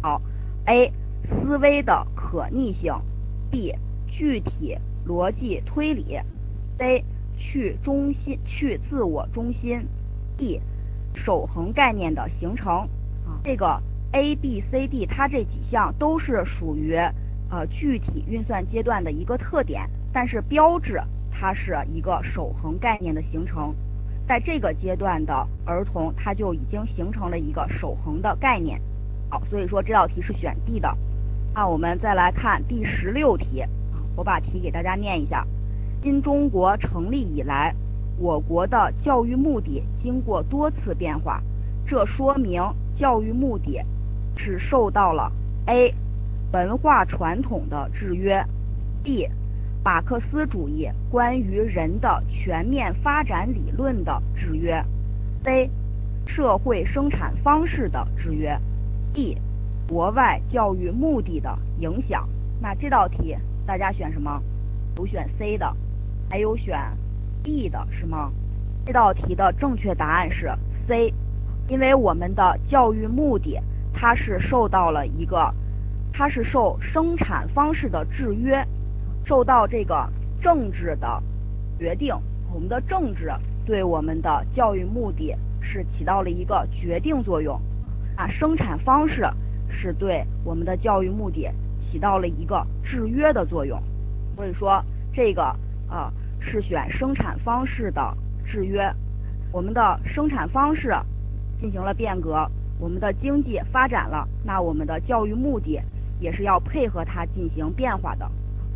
[0.00, 0.22] 好
[0.64, 0.90] ，A。
[1.28, 2.92] 思维的可逆性
[3.50, 3.74] ，B
[4.08, 6.18] 具体逻辑推理
[6.78, 7.04] ，C
[7.36, 9.86] 去中心去自我中心
[10.36, 10.60] ，D
[11.14, 12.88] 守恒概念的形成。
[13.44, 13.80] 这个
[14.12, 16.96] A B C D 它这几项都是属于
[17.50, 23.74] 呃具体运算阶段的一个特点，但是标志它是一个守恒概念的形成，
[24.28, 28.80] 在这个阶段的儿童他就已经形成了一个守恒的概念。
[29.28, 30.96] 好，所以说这道题是选 D 的。
[31.54, 33.64] 那我们再来看第十六题，
[34.14, 35.46] 我把题给大家念一下。
[36.02, 37.74] 新中国成立以来，
[38.18, 41.42] 我国的教育目的经过多次变化，
[41.86, 42.62] 这说明
[42.94, 43.80] 教育目的
[44.36, 45.32] 是受到了
[45.66, 45.94] A
[46.52, 48.44] 文化传统的制约
[49.02, 49.28] ，B
[49.84, 54.80] 马克思主义关于人的全面发展理论的制约
[55.42, 55.68] ，C
[56.24, 58.56] 社会生产方式的制约
[59.12, 59.36] ，D。
[59.88, 62.28] 国外教育目的的影响，
[62.60, 64.40] 那这道题大家选什么？
[64.96, 65.74] 有选 C 的，
[66.30, 66.78] 还有选
[67.42, 68.30] D 的，是吗？
[68.86, 70.48] 这道题的正确答案是
[70.86, 71.12] C，
[71.66, 73.58] 因为我们的教育目的
[73.92, 75.52] 它是受到了一个，
[76.12, 78.64] 它是受生产方式的制约，
[79.24, 80.08] 受到这个
[80.40, 81.22] 政治的
[81.78, 82.14] 决定，
[82.52, 83.30] 我们的政治
[83.64, 87.60] 对我们的教育目的是起到了一个决定作用，
[88.16, 89.26] 啊，生产方式。
[89.74, 91.48] 是对我们的教育目的
[91.80, 93.82] 起到了一个制约的作用，
[94.36, 95.44] 所以说这个
[95.88, 98.92] 啊是选生产方式的制约。
[99.50, 100.94] 我们的生产方式
[101.58, 102.46] 进行了变革，
[102.78, 105.80] 我们的经济发展了，那我们的教育目的
[106.20, 108.30] 也是要配合它进行变化的。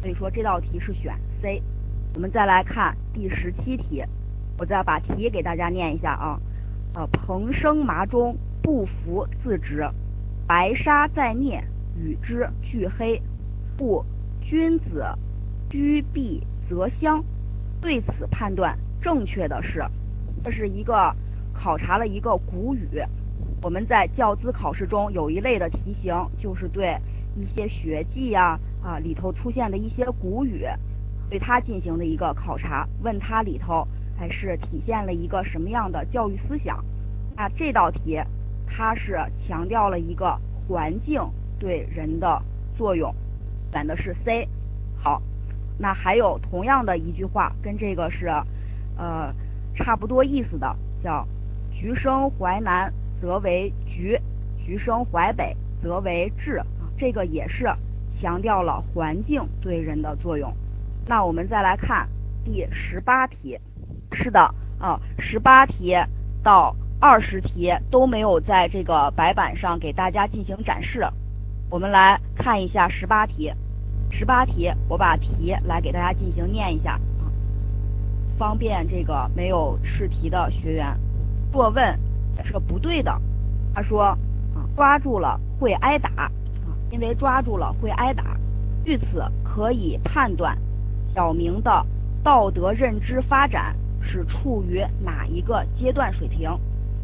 [0.06, 1.60] 所以说这道题是选 C。
[2.14, 4.04] 我们再来看第十七题，
[4.56, 6.40] 我再把题给大家念一下啊。
[6.94, 9.84] 呃，蓬生麻中，不服自直。
[10.46, 11.60] 白沙在涅，
[11.98, 13.20] 与之俱黑，
[13.76, 14.04] 故
[14.40, 15.04] 君子
[15.68, 17.24] 居必则香。
[17.80, 19.84] 对此判断正确的是，
[20.44, 21.12] 这是一个
[21.52, 23.02] 考察了一个古语。
[23.60, 26.96] 我们在教资考试中有一类的题型，就是对
[27.34, 30.64] 一些学记呀啊啊里头出现的一些古语，
[31.28, 36.84] 对它进行的一个考察，问它里头还是体现了一个什么样的教育思想。
[37.36, 38.22] 那这道题
[38.64, 41.20] 它是强调了一个环境
[41.58, 42.40] 对人的
[42.76, 43.12] 作用，
[43.72, 44.48] 选的是 C。
[44.96, 45.20] 好，
[45.78, 48.28] 那还有同样的一句话跟这个是
[48.96, 49.34] 呃
[49.74, 51.26] 差不多意思的，叫
[51.74, 54.16] “橘生淮南则为橘，
[54.64, 56.62] 橘生淮北则为枳”。
[56.96, 57.68] 这个也是
[58.16, 60.52] 强调了环境对人的作用。
[61.06, 62.08] 那我们再来看
[62.44, 63.58] 第十八题，
[64.10, 64.40] 是的
[64.80, 65.94] 啊，十八题
[66.42, 71.06] 到二十题都没有在这个白板上给大家进行展示。
[71.68, 73.52] 我们来看一下十八题，
[74.10, 77.28] 十八题我把题来给大家进行念一下啊，
[78.38, 80.96] 方便这个没有试题的学员。
[81.52, 81.98] 若问
[82.44, 83.20] 是个不对的，
[83.74, 84.18] 他说啊，
[84.74, 86.30] 抓住了会挨打。
[86.96, 88.38] 因为抓住了会挨打，
[88.82, 90.56] 据此可以判断
[91.14, 91.84] 小明的
[92.24, 96.50] 道德认知发展是处于哪一个阶段水平。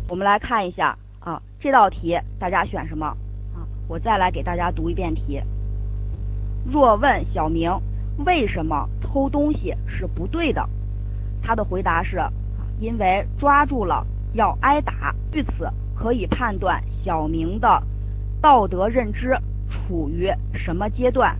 [0.08, 3.04] 我们来看一下啊，这道题大家选什么
[3.54, 3.68] 啊？
[3.86, 5.42] 我再来给大家读一遍题。
[6.64, 7.70] 若问小明
[8.24, 10.66] 为什么偷东西是不对的，
[11.42, 12.18] 他的回答是：
[12.80, 15.14] 因为抓住了要挨打。
[15.30, 17.82] 据此可以判断小明的
[18.40, 19.36] 道德认知。
[19.72, 21.34] 处于什么阶段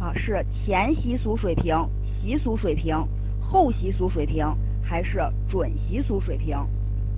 [0.00, 0.12] 啊？
[0.14, 2.96] 是前习俗水平、习俗水平、
[3.38, 4.46] 后习俗水平，
[4.82, 6.56] 还是准习俗水平？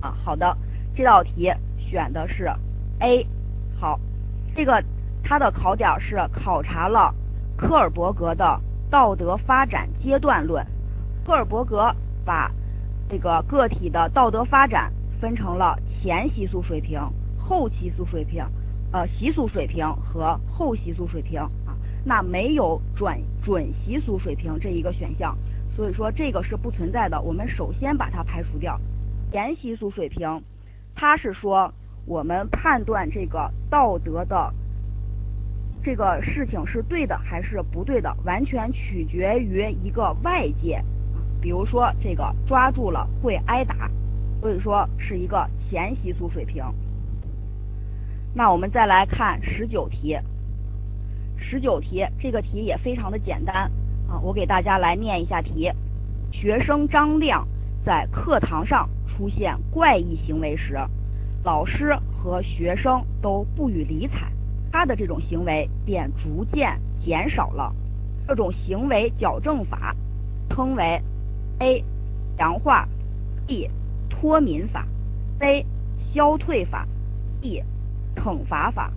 [0.01, 0.57] 啊，好的，
[0.93, 2.51] 这道题选的是
[2.99, 3.25] A。
[3.79, 3.97] 好，
[4.53, 4.83] 这个
[5.23, 7.15] 它的考点是考察了
[7.55, 10.65] 科尔伯格的道德发展阶段论。
[11.25, 12.51] 科尔伯格把
[13.07, 16.99] 这个个体的道德发展分成了前习俗水平、
[17.37, 18.45] 后习俗水平。
[18.91, 25.37] 呃，习俗水平和后习俗水平啊，那没有转准习俗水平这一个选项，
[25.75, 27.21] 所以说这个是不存在的。
[27.21, 28.79] 我们首先把它排除掉。
[29.29, 30.41] 前习俗水平，
[30.95, 31.73] 它是说
[32.05, 34.53] 我们判断这个道德的
[35.83, 40.81] 这个事情是对的还是不对的，完全取决于一个外界，
[41.41, 43.91] 比如说这个抓住了会挨打，
[44.39, 46.63] 所以说是一个前习俗水平。
[48.37, 50.15] 那我们再来看十九题，
[51.37, 53.63] 十九题这个题也非常的简单
[54.07, 55.71] 啊，我给大家来念一下题。
[56.31, 57.47] 学生张亮
[57.83, 60.77] 在课堂上出现怪异行为时，
[61.43, 64.31] 老师和学生都不予理睬，
[64.71, 67.73] 他的这种行为便逐渐减少了。
[68.27, 69.95] 这种行为矫正法
[70.47, 71.01] 称为
[71.57, 71.83] A
[72.37, 72.87] 强化
[73.47, 73.67] ，B
[74.11, 74.85] 脱敏法
[75.39, 75.65] ，C
[75.97, 76.87] 消退法
[77.41, 77.63] ，D。
[78.27, 78.91] 惩罚法，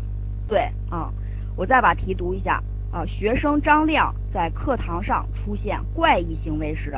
[0.49, 1.13] 对啊，
[1.55, 3.07] 我再把题读一下啊。
[3.07, 6.93] 学生张亮在课堂上出现怪异行为时，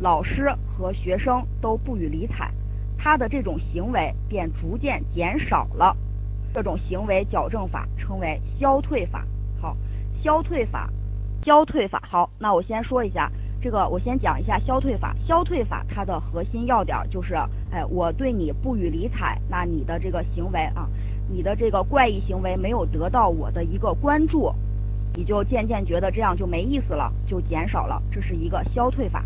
[0.00, 2.50] 老师和学生都不予理睬，
[2.98, 5.96] 他的这种行为便逐渐减少了。
[6.52, 9.24] 这种行为矫正法称为消退法。
[9.60, 9.76] 好，
[10.12, 10.90] 消退法，
[11.44, 12.02] 消退法。
[12.10, 15.14] 好，那我先说一下这个，我先讲一下消退法。
[15.20, 17.36] 消退法它的核心要点就是，
[17.70, 20.88] 哎，我对你不予理睬，那你的这个行为啊。
[21.30, 24.50] 你的这个怪异行为没有得到我的一个关注，
[25.14, 29.22] 你就渐渐觉得这样就没意思了，就减少了，这是一个消退法。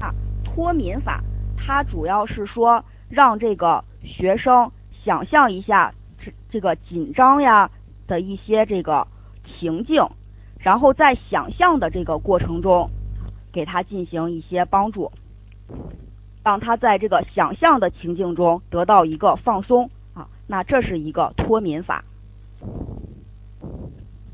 [0.00, 0.12] 啊，
[0.42, 1.22] 脱敏法，
[1.56, 7.70] 它主要是说让这个学生想象一下这这个紧张呀
[8.08, 9.06] 的一些这个
[9.44, 10.04] 情境，
[10.58, 12.90] 然后在想象的这个过程中，
[13.52, 15.12] 给他进行一些帮助，
[16.42, 19.88] 让他在这个想象的情境中得到一个放松。
[20.46, 22.04] 那这是一个脱敏法，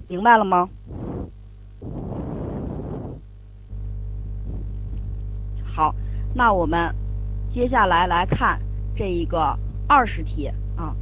[0.08, 0.68] 明白了吗？
[5.64, 5.94] 好，
[6.34, 6.92] 那我们
[7.48, 8.60] 接下来来看
[8.96, 10.94] 这一个二十题啊，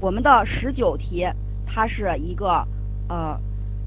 [0.00, 1.28] 我们的十九题
[1.66, 2.66] 它是一个
[3.08, 3.38] 呃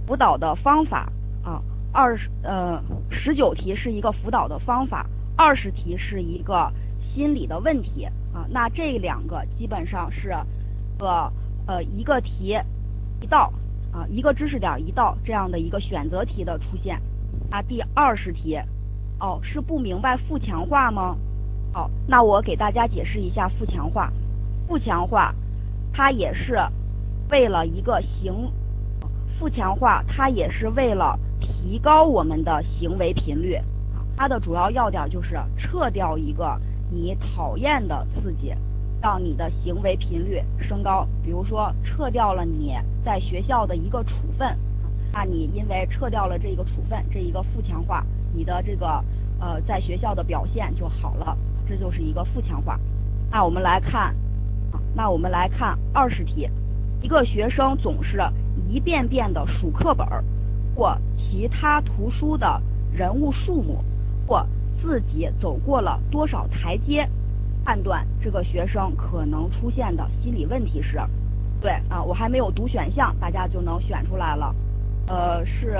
[0.05, 1.11] 辅导的方法
[1.43, 1.59] 啊，
[1.91, 10.35] 二十呃十九题是一个辅导的方法，二十题是一个心理的问题啊，那这两个基本上是。
[10.97, 11.31] 个
[11.65, 12.57] 呃一个题
[13.21, 13.51] 一道
[13.91, 17.01] 啊一个知识点一道这样的一个选择题的出现
[17.51, 18.59] 啊第二十题
[19.19, 21.15] 哦是不明白负强化吗？
[21.73, 24.11] 好，那我给大家解释一下负强化。
[24.67, 25.33] 负强化
[25.93, 26.59] 它也是
[27.29, 28.51] 为了一个行
[29.37, 33.57] 负强化它也是为了提高我们的行为频率
[34.15, 36.59] 它的主要要点就是撤掉一个
[36.91, 38.53] 你讨厌的刺激。
[39.01, 42.75] 让你的行为频率升高，比如说撤掉了你
[43.05, 44.57] 在学校的一个处分，
[45.13, 49.03] 那你因为撤掉了这个处分，这一个负强化，你的这个
[49.39, 51.37] 呃在学校的表现就好了，
[51.67, 52.79] 这就是一个负强化。
[53.29, 54.15] 那我们来看，
[54.95, 56.49] 那我们来看二十题，
[57.01, 58.19] 一个学生总是
[58.67, 60.23] 一遍遍的数课本儿
[60.75, 63.83] 或其他图书的人物数目，
[64.25, 64.45] 或
[64.81, 67.07] 自己走过了多少台阶，
[67.67, 70.97] 判断这个学生可能出现的心理问题是，
[71.59, 74.55] 对啊，我还没有读选项，大家就能选出来了，
[75.09, 75.77] 呃是，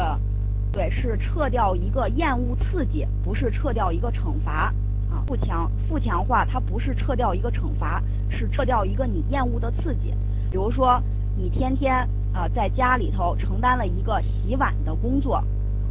[0.69, 4.73] 对，是撤掉一个厌恶刺激，不是撤掉一个惩罚。
[5.09, 10.13] 啊，负强负强化它不是撤掉一个惩罚，是撤掉一个你厌恶的刺激。
[10.51, 11.01] 比如说，
[11.37, 11.95] 你天天
[12.33, 15.41] 啊在家里头承担了一个洗碗的工作，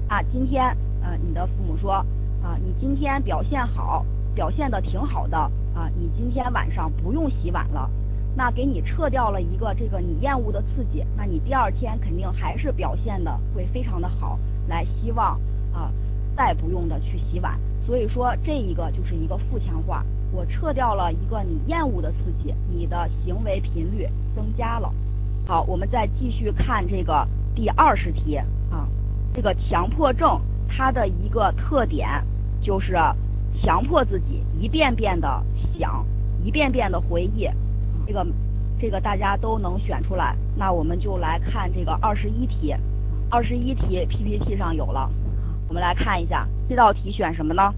[0.09, 0.63] 啊，今天
[1.03, 1.93] 呃你的父母说
[2.43, 4.05] 啊你今天表现好，
[4.37, 5.37] 表现的挺好的
[5.75, 7.91] 啊，你今天晚上不用洗碗了，
[8.37, 15.41] 那给你撤掉了一个这个你厌恶的刺激，那你第二天肯定还是表现的会非常的好，来希望
[15.73, 15.91] 啊
[16.37, 17.59] 再不用的去洗碗。
[17.87, 24.93] 所以说，这一个就是一个负强化，我撤掉了一个你厌恶的刺激，你的行为频率增加了。
[25.49, 28.37] 好，我们再继续看这个第二十题
[28.71, 28.87] 啊，
[29.33, 32.23] 这个强迫症它的一个特点
[32.61, 32.99] 就是
[33.57, 36.05] 强迫自己一遍遍的想，
[36.45, 37.49] 一遍遍的回忆，
[38.07, 38.27] 这个
[38.79, 40.37] 这个大家都能选出来。
[40.55, 42.75] 那我们就来看这个二十一题，
[43.31, 45.11] 二十一题 PPT 上有了。
[45.69, 47.75] 我们来看一下这道题选什么呢？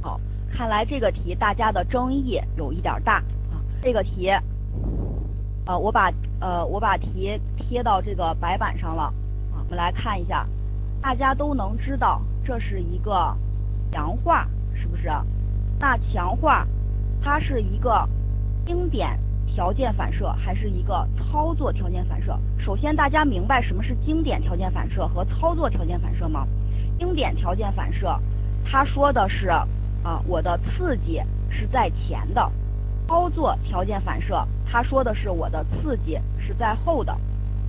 [0.00, 0.18] 好，
[0.50, 3.22] 看来这个题大家的争议有一点大。
[3.82, 4.30] 这个题，
[5.66, 6.10] 呃，我把
[6.40, 9.12] 呃我把题贴到这个白板上了。
[9.52, 10.46] 我们来看一下，
[11.00, 13.36] 大家都能知道这是一个
[13.92, 15.10] 强化，是不是？
[15.78, 16.66] 那强化
[17.22, 18.08] 它是一个
[18.64, 22.38] 经典条件反射还是一个操作条件反射？
[22.58, 26.46] 首先，大家明白什么是经典条件反射和操作条件反射吗？
[26.98, 28.18] 经典条件反射，
[28.64, 31.20] 它说的是啊，我的刺激
[31.50, 32.50] 是在前的；
[33.06, 37.16] 操作条件反射，它说的是我的刺激是在后的。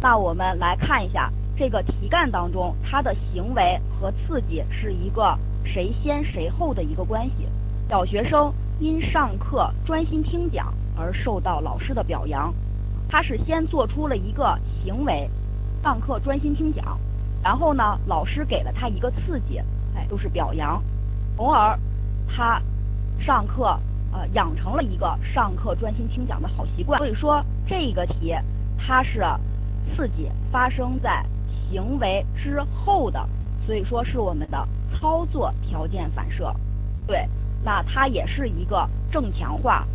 [0.01, 5.37] 那我们来看一下这个题干当中，它的行为和刺激是一个
[5.67, 7.47] 谁先谁后的一个关系。
[7.89, 12.53] 小学生因上课专心听讲而受到老师的表扬，
[13.07, 15.29] 他是先做出了一个行为，
[15.83, 16.99] 上课专心听讲。
[17.43, 19.59] 然后呢，老师给了他一个刺激，
[19.95, 20.81] 哎，就是表扬，
[21.35, 21.79] 从而
[22.27, 22.61] 他
[23.19, 23.79] 上课
[24.11, 26.97] 呃养成了一个上课专心听讲的好习惯。
[26.97, 28.33] 所以说这个题
[28.77, 29.23] 它是
[29.95, 33.27] 刺激发生在行为之后的，
[33.67, 36.51] 所以说是我们的操作条件反射。
[37.05, 37.27] 对，
[37.63, 39.85] 那它也是一个正强化，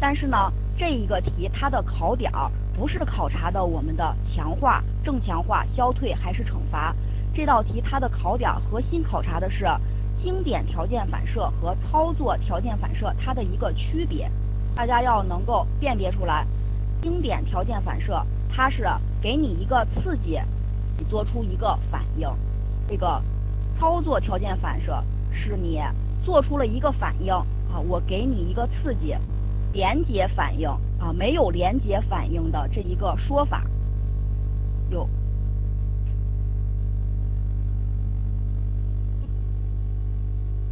[0.00, 2.50] 但是呢，这一个题它的考点儿。
[2.78, 6.94] 不是考察的我们的强化、正强化、消退还是惩罚？
[7.34, 9.66] 这道题它的考点核心考察的是
[10.22, 14.30] 经典条件反射和操作条件反射它的一个区别，
[14.76, 16.46] 大家要能够辨别出来。
[17.02, 18.86] 经典条件反射它是
[19.20, 20.38] 给你一个刺激，
[20.96, 22.28] 你做出一个反应；
[22.88, 23.22] 这个
[23.78, 25.78] 操作条件反射是你
[26.24, 29.14] 做出了一个反应啊，我给你一个刺激。
[29.70, 30.66] 连接反应
[30.98, 33.64] 啊，没有连接反应的这一个说法，
[34.88, 35.06] 有。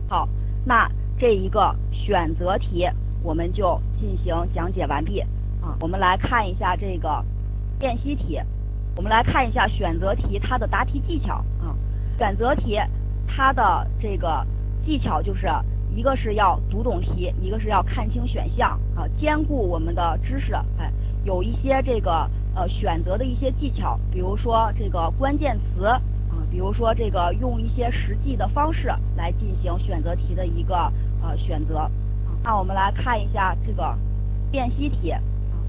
[0.08, 0.26] 好，
[0.64, 2.88] 那这一个选择题
[3.22, 5.20] 我们就进行讲解完毕
[5.60, 5.76] 啊。
[5.80, 7.22] 我们来看一下这个
[7.78, 8.40] 辨析题，
[8.96, 11.76] 我们来看一下选择题它的答题技巧啊。
[12.16, 12.78] 选择题
[13.26, 14.46] 它的这个
[14.82, 15.48] 技巧就是。
[15.94, 20.52] 一个是要读懂题，一个是要看清选项啊，兼顾我们的知识。
[20.76, 20.92] 哎，
[21.24, 25.98] 有一些这个呃选择的一些技巧，比如说这个关键词啊，
[26.50, 30.92] 比如说这个用一些实际的方式来进行选择题的一个
[31.22, 31.90] 呃选择。
[32.44, 33.96] 那我们来看一下这个
[34.50, 35.14] 辨析题，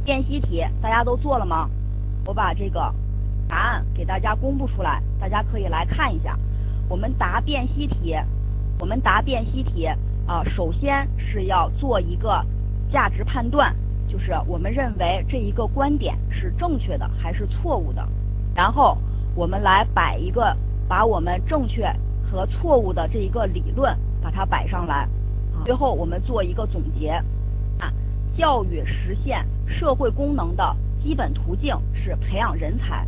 [0.03, 1.69] 辨析题大家都做了吗？
[2.25, 2.93] 我把这个
[3.47, 6.37] 答案给大家公布出来，大家可以来看一下。
[6.89, 8.15] 我们答辨析题，
[8.79, 9.87] 我们答辨析题。
[10.27, 12.45] 啊，首先是要做一个
[12.91, 13.73] 价值判断，
[14.09, 18.05] 就是我们认为这一个观点是正确的还是错误的，
[18.53, 18.97] 然后
[19.33, 20.53] 我们来摆一个，
[20.85, 21.89] 把我们正确
[22.29, 25.07] 和错误的这一个理论把它摆上来，
[25.63, 27.11] 最后我们做一个总结。
[27.79, 27.93] 啊，
[28.33, 33.07] 教育实现社会功能的基本途径是培养人才，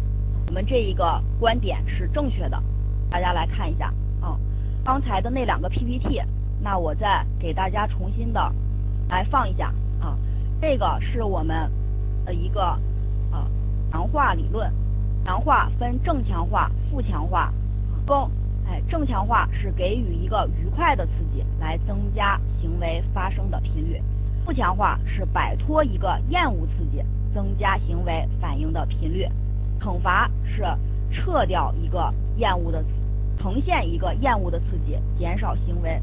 [0.50, 2.60] 我们这一个观点是正确的，
[3.08, 4.36] 大家来看一下啊，
[4.84, 6.20] 刚才的那两个 PPT。
[6.62, 8.54] 那我再给大家重新的
[9.10, 9.68] 来放一下
[10.02, 10.18] 啊，
[10.60, 11.72] 这个是我们
[12.26, 13.47] 的一个啊
[13.91, 14.74] 强化理论，
[15.24, 17.54] 强化分正强化、负强化。
[18.08, 18.28] 中，
[18.68, 24.02] 哎，正强化是给予一个愉快的刺激，来增加行为发生的频率；
[24.43, 27.04] 负强化是摆脱一个厌恶刺激，
[27.36, 29.30] 增加行为反应的频率；
[29.80, 30.63] 惩罚是
[31.09, 32.84] 撤掉一个厌恶的，
[33.38, 36.01] 呈现一个厌恶的刺激，减少行为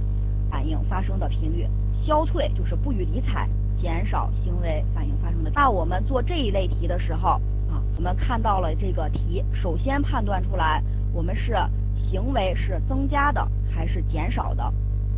[0.50, 5.50] 反应发生的频率；消退就是不予理睬，减少行为反应发生的。
[5.54, 11.56] 那我们做这一类题的时候啊，我们看到了这个题，首先判断出来我们是。
[11.96, 14.72] 行为是增加的还是减少的？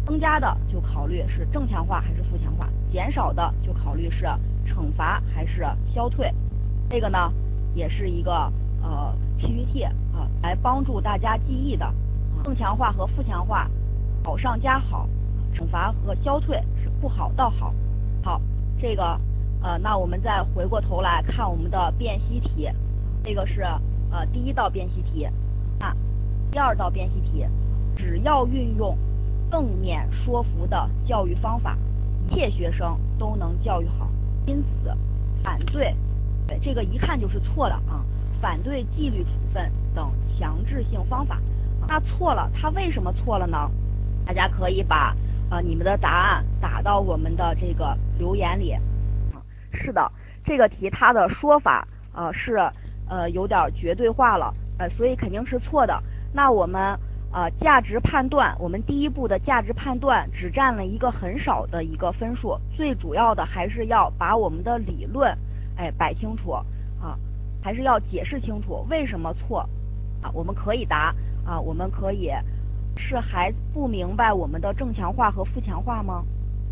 [0.07, 4.25] 增加的就考虑是正强化还是负强化，减少的就考虑是
[4.65, 6.33] 惩罚还是消退。
[6.89, 7.31] 这个呢，
[7.75, 8.33] 也是一个
[8.83, 9.95] 呃 PPT 啊，
[10.43, 11.93] 来帮助大家记忆的。
[12.45, 13.69] 正强化和负强化，
[14.25, 15.07] 好上加好；
[15.53, 17.75] 惩罚和消退是不好到好。
[18.23, 18.41] 好，
[18.79, 19.21] 这个
[19.61, 22.69] 呃，那我们再回过头来看我们的辨析题，
[23.25, 23.63] 这个是
[24.11, 25.25] 呃第一道辨析题
[25.81, 25.95] 啊。
[26.51, 27.45] 第二道辨析题，
[27.97, 28.97] 只要运用
[29.51, 31.77] 正面说服的教育方法，
[32.27, 34.09] 一切学生都能教育好。
[34.47, 34.91] 因此，
[35.43, 35.95] 反对，
[36.49, 38.03] 对这个一看就是错的啊！
[38.41, 41.39] 反对纪律处分等强制性方法，
[41.87, 43.71] 那错了，它为什么错了呢？
[44.25, 45.15] 大家可以把
[45.51, 48.75] 呃你们的答案打到我们的这个留言里。
[49.73, 50.11] 是的，
[50.45, 52.57] 这个题它的说法呃是
[53.09, 56.03] 呃有点绝对化了，呃所以肯定是错的。
[56.33, 56.99] 那我们
[57.33, 65.37] 呃价值判断，我们第一步的价值判断只占了一个很少的一个分数，最主要的还是要把我们的理论
[65.79, 66.51] 哎摆清楚
[67.01, 67.19] 啊，
[67.63, 69.61] 还是要解释清楚为什么错
[70.21, 70.31] 啊。
[70.35, 71.15] 我们可以答
[71.45, 72.31] 啊，我们可以
[72.97, 76.25] 是还不明白我们的正强化和负强化吗？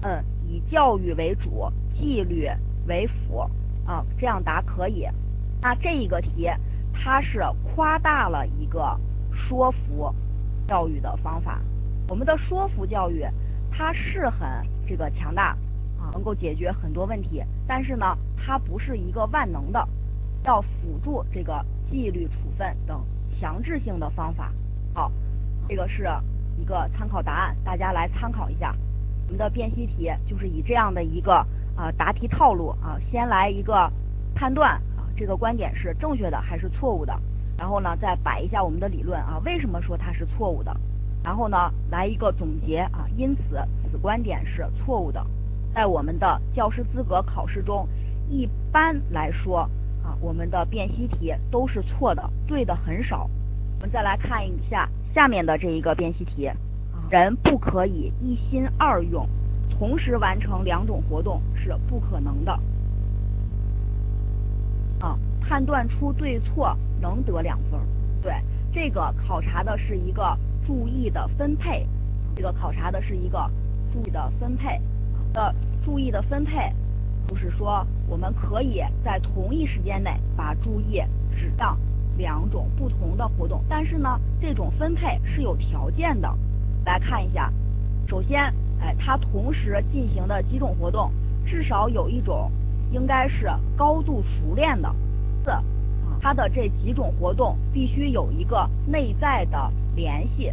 [0.02, 2.46] 嗯，以教育为主，纪律
[2.86, 3.38] 为辅
[3.86, 5.06] 啊，这样答可以。
[5.62, 6.50] 那这一个题
[6.92, 9.00] 它是夸大了一个。
[9.38, 10.10] 说服
[10.66, 11.60] 教育的方法，
[12.08, 13.22] 我们的说服教育，
[13.70, 14.48] 它是很
[14.86, 15.54] 这个强大
[16.00, 17.44] 啊，能够解决很多问题。
[17.66, 19.88] 但是呢，它不是一个万能的，
[20.44, 24.52] 要辅助这个纪律处分等强制性的方法。
[24.94, 25.10] 好，
[25.68, 26.08] 这个是
[26.58, 28.74] 一个参考答案，大家来参考一下。
[29.26, 31.34] 我们的辨析题就是以这样的一个
[31.74, 33.90] 啊答题套路啊，先来一个
[34.34, 37.12] 判断啊，这个观点是正确的还是错误的。
[37.58, 40.76] 然后呢，再摆一下我们的理论啊，为什么说它是错误的？
[41.24, 43.58] 然后呢，来一个总结啊，因此
[43.90, 45.26] 此观点是错误的。
[45.74, 47.88] 在我们的教师资格考试中，
[48.28, 49.60] 一般来说
[50.02, 53.28] 啊，我们的辨析题都是错的，对的很少。
[53.76, 56.50] 我们再来看一下下面的这一个辨析题，
[57.10, 59.28] 人不可以一心二用，
[59.70, 62.52] 同时完成两种活动是不可能的。
[65.00, 67.80] 啊，判断出对错能得两分。
[68.22, 68.32] 对，
[68.72, 71.86] 这个考察的是一个注意的分配，
[72.34, 73.50] 这个考察的是一个
[73.92, 74.80] 注意的分配。
[75.32, 76.72] 的注意的分配，
[77.28, 81.02] 就是说我们可以在同一时间内把注意
[81.34, 81.78] 指向
[82.16, 86.32] 两种不同的活动，但是呢，这种分配是有条件的。
[86.84, 87.52] 来看一下，
[88.06, 88.44] 首先，
[88.80, 91.10] 哎，它同时进行的几种活动，
[91.44, 92.50] 至少有一种。
[92.92, 94.88] 应该是高度熟练的。
[95.44, 95.50] 四，
[96.20, 100.52] 它的这几种活动必须有一个内在的联系。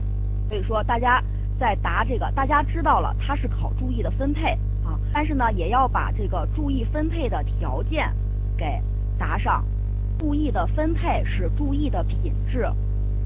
[0.49, 1.23] 所以说，大家
[1.59, 4.57] 在答这个，大家知道了它是考注意的分配，
[5.13, 8.11] 但是呢，也要把这个注意分配的条件
[8.57, 8.81] 给
[9.17, 9.63] 答上。
[10.17, 12.67] 注意的分配是注意的品质，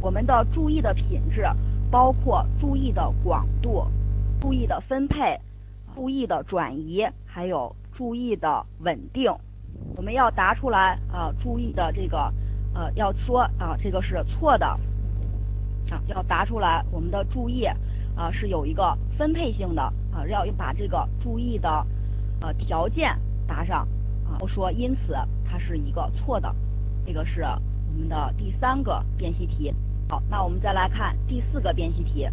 [0.02, 1.44] 我们的注意的品质
[1.90, 3.88] 包括注意的广度、
[4.40, 5.40] 注意的分配、
[5.96, 7.76] 注意的转移，还有。
[7.98, 9.34] 注意的稳定，
[9.96, 11.34] 我们要答出来啊！
[11.40, 12.32] 注意的这个
[12.76, 14.68] 呃，要说啊，这个是错的
[15.90, 16.86] 啊，要答出来。
[16.92, 17.66] 我们的注意
[18.16, 21.86] 啊是有一个分配性的啊，要把这个注意的
[22.41, 23.15] 呃条件
[23.45, 23.88] 答上
[24.26, 24.36] 啊。
[24.39, 25.15] 我说因此
[25.45, 26.53] 它是一个错的，
[27.05, 29.72] 这个是我们的第三个辨析题。
[30.09, 32.28] 好，那我们再来看第四个辨析题。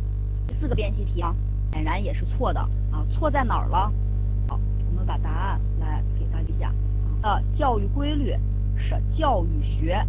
[0.46, 1.34] 第四个辨析题啊，
[1.72, 2.60] 显然也是错的
[2.90, 3.92] 啊，错在哪儿了？
[4.48, 4.58] 好
[4.90, 6.74] 我们把答案来给大家讲。
[7.22, 8.34] 呃，教育规律
[8.76, 10.02] 是教育学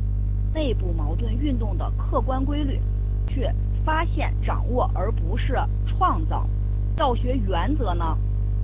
[0.54, 2.80] 内部矛盾运动的客观规律，
[3.28, 3.50] 去
[3.84, 6.48] 发现、掌握，而不是创造。
[6.96, 8.18] 教学原则呢，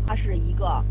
[0.08, 0.84] 它是一个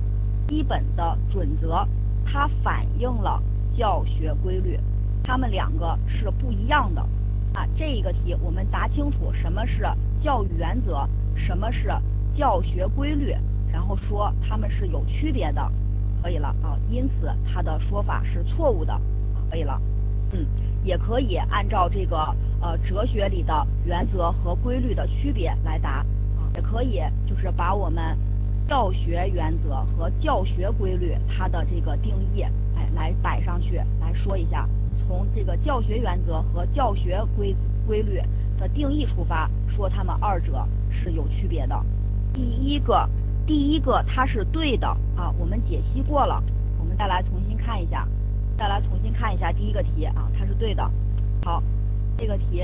[0.49, 1.86] 基本的准则，
[2.24, 4.78] 它反映了教学规律，
[5.24, 7.01] 它们两个是不一样的。
[7.55, 9.84] 啊，这一个题我们答清楚什么是
[10.20, 11.88] 教育原则，什么是
[12.34, 13.34] 教学规律。
[13.72, 15.72] 然后说它们是有区别的，
[16.22, 19.01] 可以了啊，因此他的说法是错误的，
[19.49, 19.80] 可以了，
[20.32, 20.45] 嗯，
[20.84, 22.18] 也可以按照这个
[22.61, 26.05] 呃哲学里的原则和规律的区别来答，
[26.55, 28.16] 也可以就是把我们
[28.66, 32.42] 教学原则和教学规律它的这个定义，
[32.76, 34.68] 哎，来摆上去来说一下，
[35.07, 37.55] 从这个教学原则和教学规
[37.86, 38.20] 规律
[38.59, 41.84] 的定义出发，说它们二者是有区别的。
[42.32, 43.09] 第一个，
[43.46, 44.86] 第一个它是对的
[45.16, 46.42] 啊，我们解析过了，
[46.78, 48.07] 我们再来重新看一下，
[48.57, 50.88] 再来重新看一下第一个题啊，它是对的。
[51.44, 51.61] 好，
[52.16, 52.62] 这个题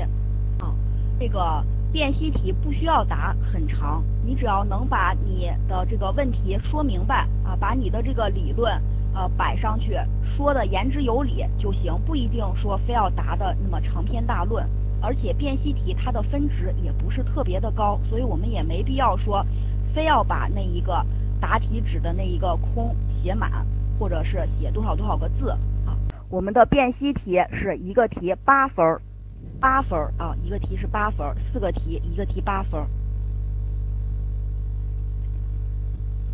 [0.61, 0.73] 啊，
[1.19, 8.71] 这个辨析题不需要答很长，你只要能把你的这个问题说明白啊，把你的这个理论
[9.13, 14.67] 呃摆上去，说的言之有理就行，不一定说非要答的那么长篇大论。
[14.99, 19.45] 而且辨析题它的分值也不是特别的高，所以我们也没必要说，
[19.93, 21.05] 非要把那一个
[21.39, 23.65] 答题纸的那一个空写满，
[23.99, 25.51] 或者是写多少多少个字
[25.85, 25.95] 啊。
[26.29, 29.01] 我们的辨析题是一个题八分儿，
[29.59, 32.87] 八分儿啊，一个题是八分儿，四个题一个题八分儿。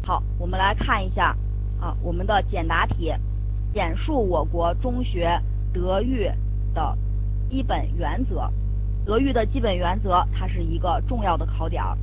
[0.05, 1.35] 好，我们来看一下
[1.79, 3.13] 啊，我们的简答题，
[3.73, 5.39] 简述我国中学
[5.73, 6.29] 德育
[6.73, 6.97] 的。
[7.49, 8.49] 基本原则，
[9.05, 11.95] 德育的基本原则，它是一个重要的考点啊。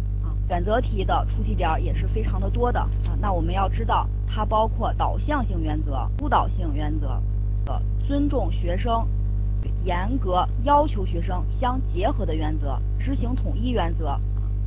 [0.46, 3.18] 选择题的出题点也是非常的多的啊。
[3.20, 7.20] 那我们要知道，它包括导向性原则、督导性原则、
[7.66, 9.04] 呃尊重学生、
[9.84, 14.18] 严格要求学生相结合的原则、执行统一原则。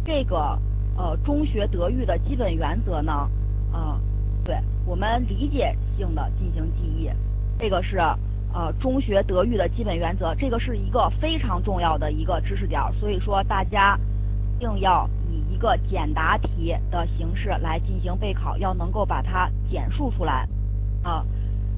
[0.04, 0.60] 这个
[0.96, 3.30] 呃中学德育的基本原则呢，
[3.72, 4.00] 啊，
[4.44, 7.10] 对我们理解性的进行记忆，
[7.58, 8.00] 这个是。
[8.56, 14.00] 呃，中学德育的基本原则，这个是一个非常重要的一个知识点，所以说大家
[14.56, 20.48] 一定要以一个简答题的形式来进行备考，要能够把它简述出来
[21.02, 21.26] 啊。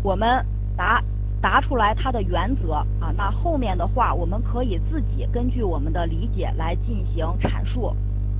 [0.04, 1.02] 我们答
[1.42, 7.96] 答出来它的原则啊，那后面的话我们可以自己根据我们的理解来进行阐述，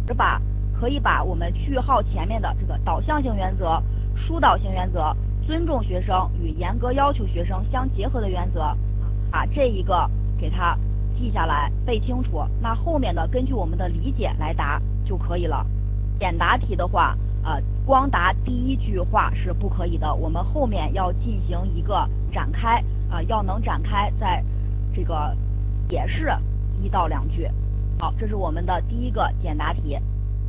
[0.08, 0.42] 是吧？
[0.74, 3.82] 可以把我们句号前面的这个导向性原则、
[4.16, 5.16] 疏导性原则。
[5.46, 8.76] 尊重学生与严格要求学生相结合的原则，
[9.30, 10.76] 把这一个给它
[11.16, 12.44] 记下来背清楚。
[12.60, 15.64] 那后面的根据我们的理解来答就可以了。
[16.20, 24.44] 简答题的话，呃，光答第一句话是不可以的，我们后面要进行一个展开，啊，要能展开在
[24.94, 25.34] 这个
[25.90, 26.30] 也是
[26.84, 27.50] 一到两句。
[27.98, 29.98] 好，这是我们的第一个简答题。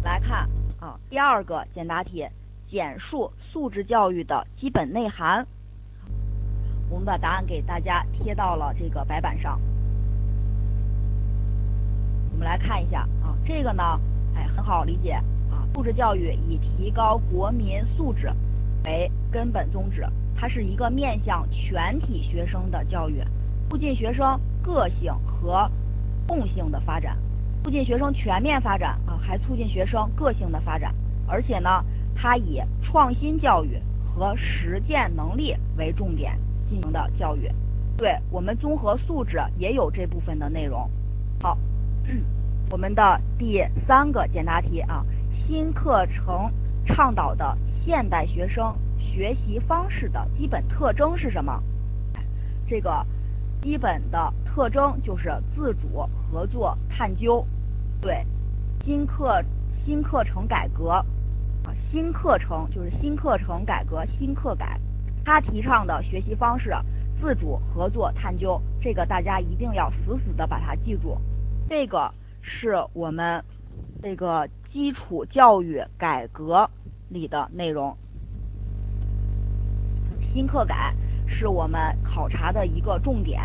[0.02, 2.26] 来看啊，第二个简答题。
[2.68, 5.46] 简述素质教育的基本内涵。
[6.90, 9.60] 我们把答案给大家贴到了这个白板上。
[12.32, 14.00] 我们来看一下啊，这个呢，
[14.34, 15.62] 哎，很好理解啊。
[15.72, 18.32] 素质教育以提高国民素质
[18.86, 20.04] 为根本宗旨，
[20.36, 23.22] 它是一个面向全体学生的教育，
[23.70, 25.70] 促进学生个性和
[26.26, 27.16] 共性的发展，
[27.64, 30.94] 促进学生全面发展啊，还促进学生个性的发展，
[31.26, 31.84] 而且呢。
[32.18, 36.34] 它以创新教育和实践能力为重点
[36.66, 37.46] 进行的教育，
[37.94, 40.88] 对我们综合素质也有这部分的内容。
[41.42, 41.58] 好，
[42.70, 46.50] 我们的第三个简答题啊，新课程
[46.86, 48.74] 倡导的现代学生
[49.06, 51.62] 学习方式的基本特征是什么？
[52.66, 53.06] 这个
[53.62, 57.46] 基本的特征就是自主、合作、探究。
[58.00, 58.26] 对，
[58.84, 61.06] 新课新课程改革啊。
[61.76, 64.78] 新课程就是新课程改革，新课改，
[65.24, 66.74] 他提倡的学习方式，
[67.20, 71.16] 自主、合作、探究，这个大家一定要死死的把它记住。
[71.68, 73.42] 这个是我们
[74.02, 76.68] 这个基础教育改革
[77.08, 77.96] 里的内容。
[80.36, 80.94] 新课改
[81.26, 83.40] 是我们考察的一个重点，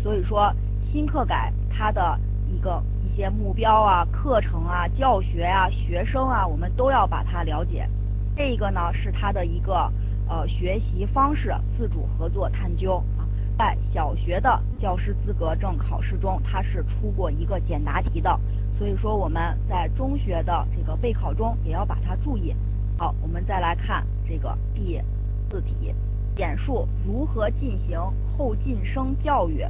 [0.00, 2.16] 所以说新课改它的
[2.46, 2.80] 一个。
[3.04, 7.88] 一些目标啊、课程啊、教学啊、学生啊，我们都要把它了解。
[8.36, 9.90] 这个呢是它的一个
[10.28, 13.26] 呃学习方式，自主、合作、探究啊。
[13.58, 18.38] 在小学的教师资格证考试中，它是出过一个简答题的，
[18.78, 22.54] 所以说我们在中学的这个备考中也要把它注意。
[22.98, 25.00] 好，我们再来看这个第
[25.48, 25.94] 四题，
[26.36, 27.98] 简述如何进行
[28.36, 29.64] 后晋升教育。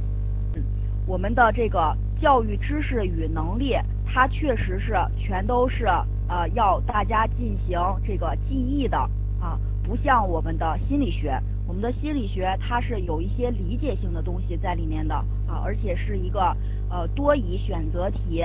[0.53, 0.61] 嗯，
[1.07, 1.97] 我们的这个。
[2.19, 5.85] 教育知识与能力，它确实是全都是
[6.27, 8.97] 呃要大家进行这个记忆的
[9.39, 15.13] 啊，不像我们的心理学，我们的心理学它是有一些理解性的东西在里面的
[15.45, 16.57] 啊，而且是一个
[16.89, 18.41] 呃多以选择题，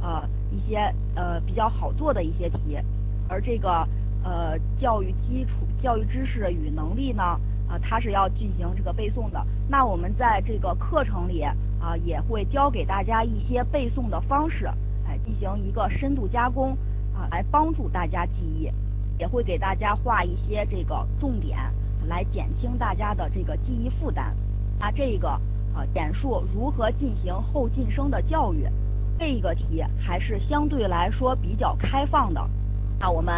[0.00, 0.22] 呃
[0.52, 0.76] 一些
[1.16, 2.78] 呃比较好做的一些题，
[3.28, 3.68] 而这个
[4.22, 9.44] 呃教育基础、教育知识与能力呢啊，它是要进行这个背诵的。
[9.68, 11.44] 那我们在这个课程里。
[11.78, 14.66] 啊，也会教给大家一些背诵的方式，
[15.06, 16.72] 哎，进行一个深度加工
[17.14, 18.68] 啊，来帮助大家记忆，
[19.20, 21.56] 也会给大家画一些这个重点，
[22.08, 24.34] 来减轻大家的这个记忆负担。
[24.80, 28.66] 那这个啊，简述如何进行后晋升的教育，
[29.16, 32.50] 这个题还是相对来说比较开放的。
[32.98, 33.32] 那我们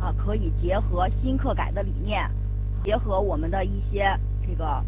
[0.00, 2.30] 啊，可以结合新课改的理念，
[2.82, 4.84] 结合我们的一些这个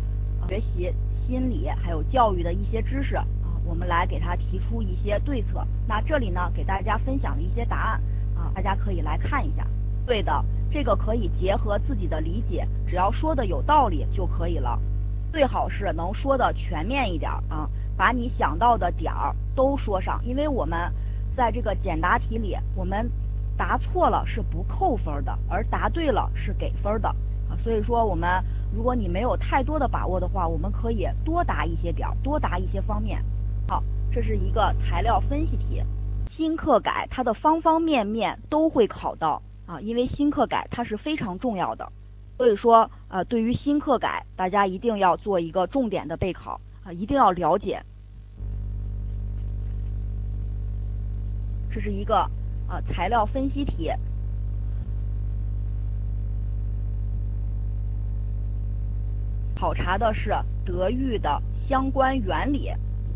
[0.49, 0.93] 学习。
[1.24, 3.24] 心理还有教育的一些知识啊，
[3.64, 5.64] 我们来给他提出一些对策。
[5.86, 8.03] 那这里呢，给大家分享了一些答案
[8.36, 9.64] 啊，大家可以来看一下。
[10.05, 14.76] 对的，这个可以结合自己的理解，只要说的有道理就可以了。
[15.30, 20.20] 最好是能说的全面一点啊，把你想到的点儿都说上。
[20.24, 20.93] 因为我们
[21.36, 23.09] 在这个简答题里，我们
[23.57, 27.14] 答错了是不扣分的，而答对了是给分的。
[27.59, 28.42] 所以说我们。
[28.74, 33.22] 如果你没有太多的把握的话，我们可以多答一些点，多答一些方面。
[33.68, 35.82] 好，这是一个材料分析题。
[36.30, 41.92] 新课改它的方方面面都会考到啊，因为新课改它是非常重要的，
[42.38, 47.82] 所以说呃，对于新课改，大家一定要做一个重点的备考啊，一定要了解。
[51.70, 52.16] 这是一个
[52.66, 53.90] 啊材料分析题。
[59.62, 60.34] 考察的是
[60.64, 62.68] 德育的相关原理，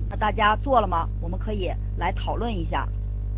[0.09, 1.09] 那大家做了吗？
[1.21, 1.69] 我们可以
[1.99, 2.87] 来讨论一下，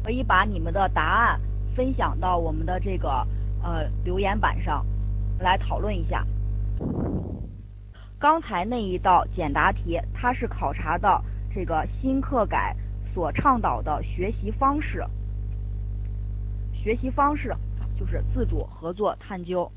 [0.04, 1.40] 可以把你们的答案
[1.74, 3.26] 分享到我们的这个
[3.62, 4.84] 呃留言板上
[5.38, 6.26] 来讨论一下。
[8.18, 12.76] 刚才那一道简答题，它是考察的这个新课改
[13.14, 15.02] 所倡导的学习方式，
[16.74, 17.56] 学习方式
[17.98, 19.72] 就是自主、合作、探究。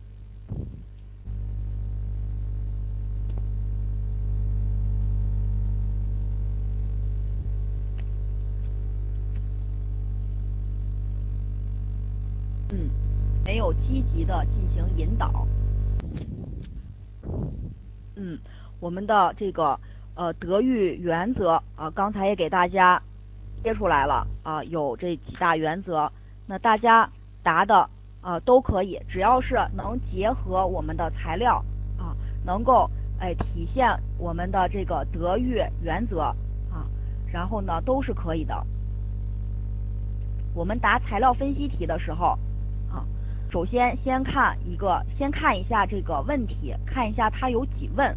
[12.74, 12.90] 嗯，
[13.46, 15.48] 没有积极的进行引导。
[18.16, 18.38] 嗯，
[18.80, 19.80] 我们的这个
[20.16, 23.02] 呃德育原则啊，刚才也给大家
[23.62, 26.12] 贴出来了啊，有这几大原则。
[26.46, 27.10] 那大家
[27.42, 27.90] 答的
[28.22, 31.64] 啊都可以，只要是能结合我们的材料
[31.98, 32.16] 啊，
[32.46, 32.90] 能够
[33.20, 33.88] 哎体现
[34.18, 36.22] 我们的这个德育原则
[36.72, 36.86] 啊，
[37.32, 38.66] 然后呢都是可以的。
[40.54, 42.38] 我们答材料分析题的时候。
[43.52, 48.16] 首先先看一个，先看一下这个问题，看一下它有几问，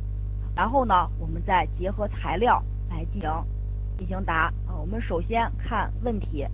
[0.55, 3.45] 然后呢，我们再结合材料来进行
[3.99, 4.45] 进行答。
[4.65, 6.47] 啊，我们首先看问题，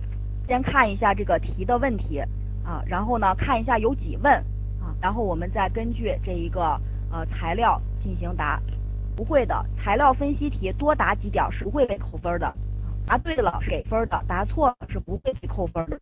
[0.47, 2.21] 先看一下这个题的问题
[2.65, 4.33] 啊，然后呢，看一下有几问
[4.81, 8.59] 啊，然后我们再根据这一个呃材料进行答。
[9.15, 12.51] 不会的材料分析题多答几点是不会被扣分的，
[13.05, 15.99] 答对了是给分的，答错了是不会被扣分的。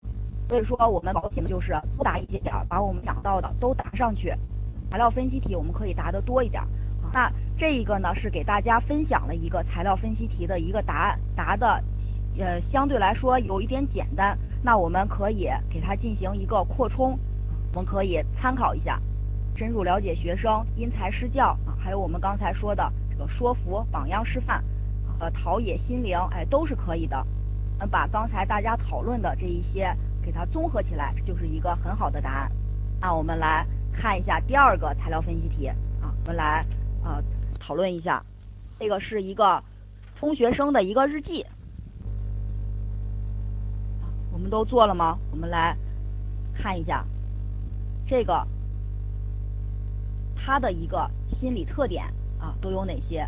[0.50, 4.34] 所以说，我们保险的就是多答一些点儿，把我们想到的都答上去。
[4.90, 6.64] 材料分析题我们可以答的多一点。
[7.14, 11.84] 那这一个呢，是给大家分享了一个材料分析题的一个答案，答的
[12.40, 14.36] 呃相对来说有一点简单。
[14.64, 17.16] 那我们可以给它进行一个扩充，
[17.76, 19.00] 我们可以参考一下，
[19.56, 24.64] 深入了解学生因材施教啊，还有我们刚才说的这个说服、榜样示范，
[25.20, 27.24] 呃，陶冶心灵，哎，都是可以的。
[27.80, 29.96] 嗯，把刚才大家讨论的这一些。
[30.22, 32.52] 给它综合起来，就是一个很好的答案。
[33.02, 36.66] 那我们来看一下第二个材料分析题啊，我们来
[37.04, 37.24] 呃
[37.60, 38.24] 讨论一下。
[38.80, 39.64] 这个是一个
[40.16, 41.46] 中学生的一个日记，
[44.32, 45.18] 我们都做了吗？
[45.32, 45.76] 我们来
[46.54, 47.06] 看一下
[48.06, 48.48] 这个
[50.36, 52.06] 它的一个心理特点
[52.40, 53.20] 啊都有哪些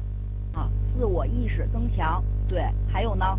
[0.54, 0.70] 啊？
[0.98, 3.38] 自我意识增强，对，还有呢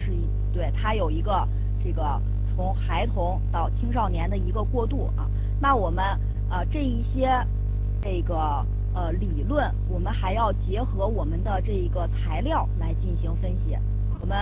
[0.00, 1.46] 是一对它有一个。
[1.82, 2.20] 这个
[2.54, 5.28] 从孩童到青少年的一个过渡啊，
[5.60, 6.04] 那我们
[6.48, 7.30] 呃这一些
[8.00, 8.64] 这个
[8.94, 13.76] 呃理论，我们还要结合我们的这一个材料来进行分析。
[14.20, 14.36] 我们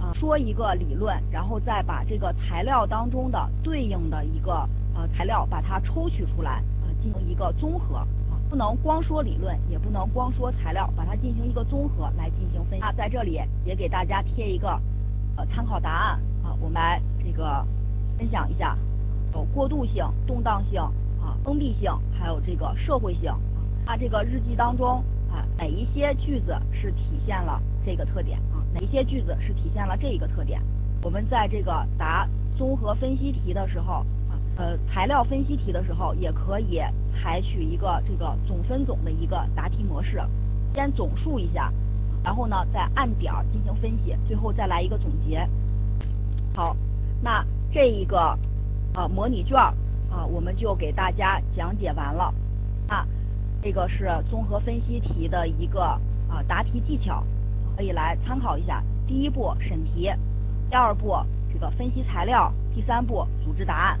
[0.00, 8.06] 啊说一个理论，然后再把这个材料当中的对应的一个呃材料把它抽取出来啊，进行一个综合，
[8.50, 12.80] 不能光说理论，也不能光说材料，把它进行一个综合来进行分析。
[12.80, 14.68] 那在这里也给大家贴一个
[15.36, 16.20] 呃参考答案。
[16.44, 17.66] 啊，我们来这个
[18.18, 18.76] 分享一下，
[19.32, 20.80] 有过渡性、动荡性
[21.20, 23.32] 啊、封闭性，还有这个社会性。
[23.86, 28.62] 它这个日记当中啊，哪一些句子是体现了这个特点啊？
[28.72, 30.60] 哪一些句子是体现了这一个特点？
[31.02, 36.80] 我们在这个答综合分析题的时候啊，呃，材料分析题的时候，也可以
[37.12, 40.22] 采取一个这个总分总的一个答题模式，
[40.74, 41.72] 先总述一下
[42.24, 45.46] 然后呢再按点进行分析，最后再来一个总结。
[46.56, 46.76] 好，
[47.20, 48.38] 那这一个
[48.94, 52.32] 呃模拟卷啊，我们就给大家讲解完了。
[52.86, 53.04] 啊，
[53.60, 57.24] 这个是综合分析题的一个啊答题技巧，
[57.76, 58.84] 可以来参考一下。
[59.04, 60.08] 第一步审题，
[60.70, 61.16] 第二步
[61.52, 64.00] 这个分析材料，第三步组织答案。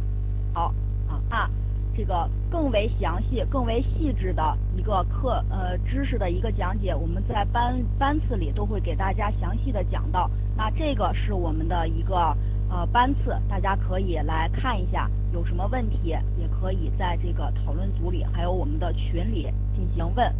[0.52, 0.72] 好
[1.08, 1.50] 啊，那
[1.92, 10.30] 这个更为详细、更为细致的一个课呃知识的一个讲解，我们在班班次里都会给大家详细的讲到。
[10.56, 12.36] 那这个是我们的一个
[12.70, 20.32] 呃班次，大家可以来看一下，有什么问题也可以在这个讨论组里，还有我们的群里进行问。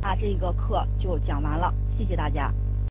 [0.00, 2.52] 那这个课就讲完了，谢谢大家。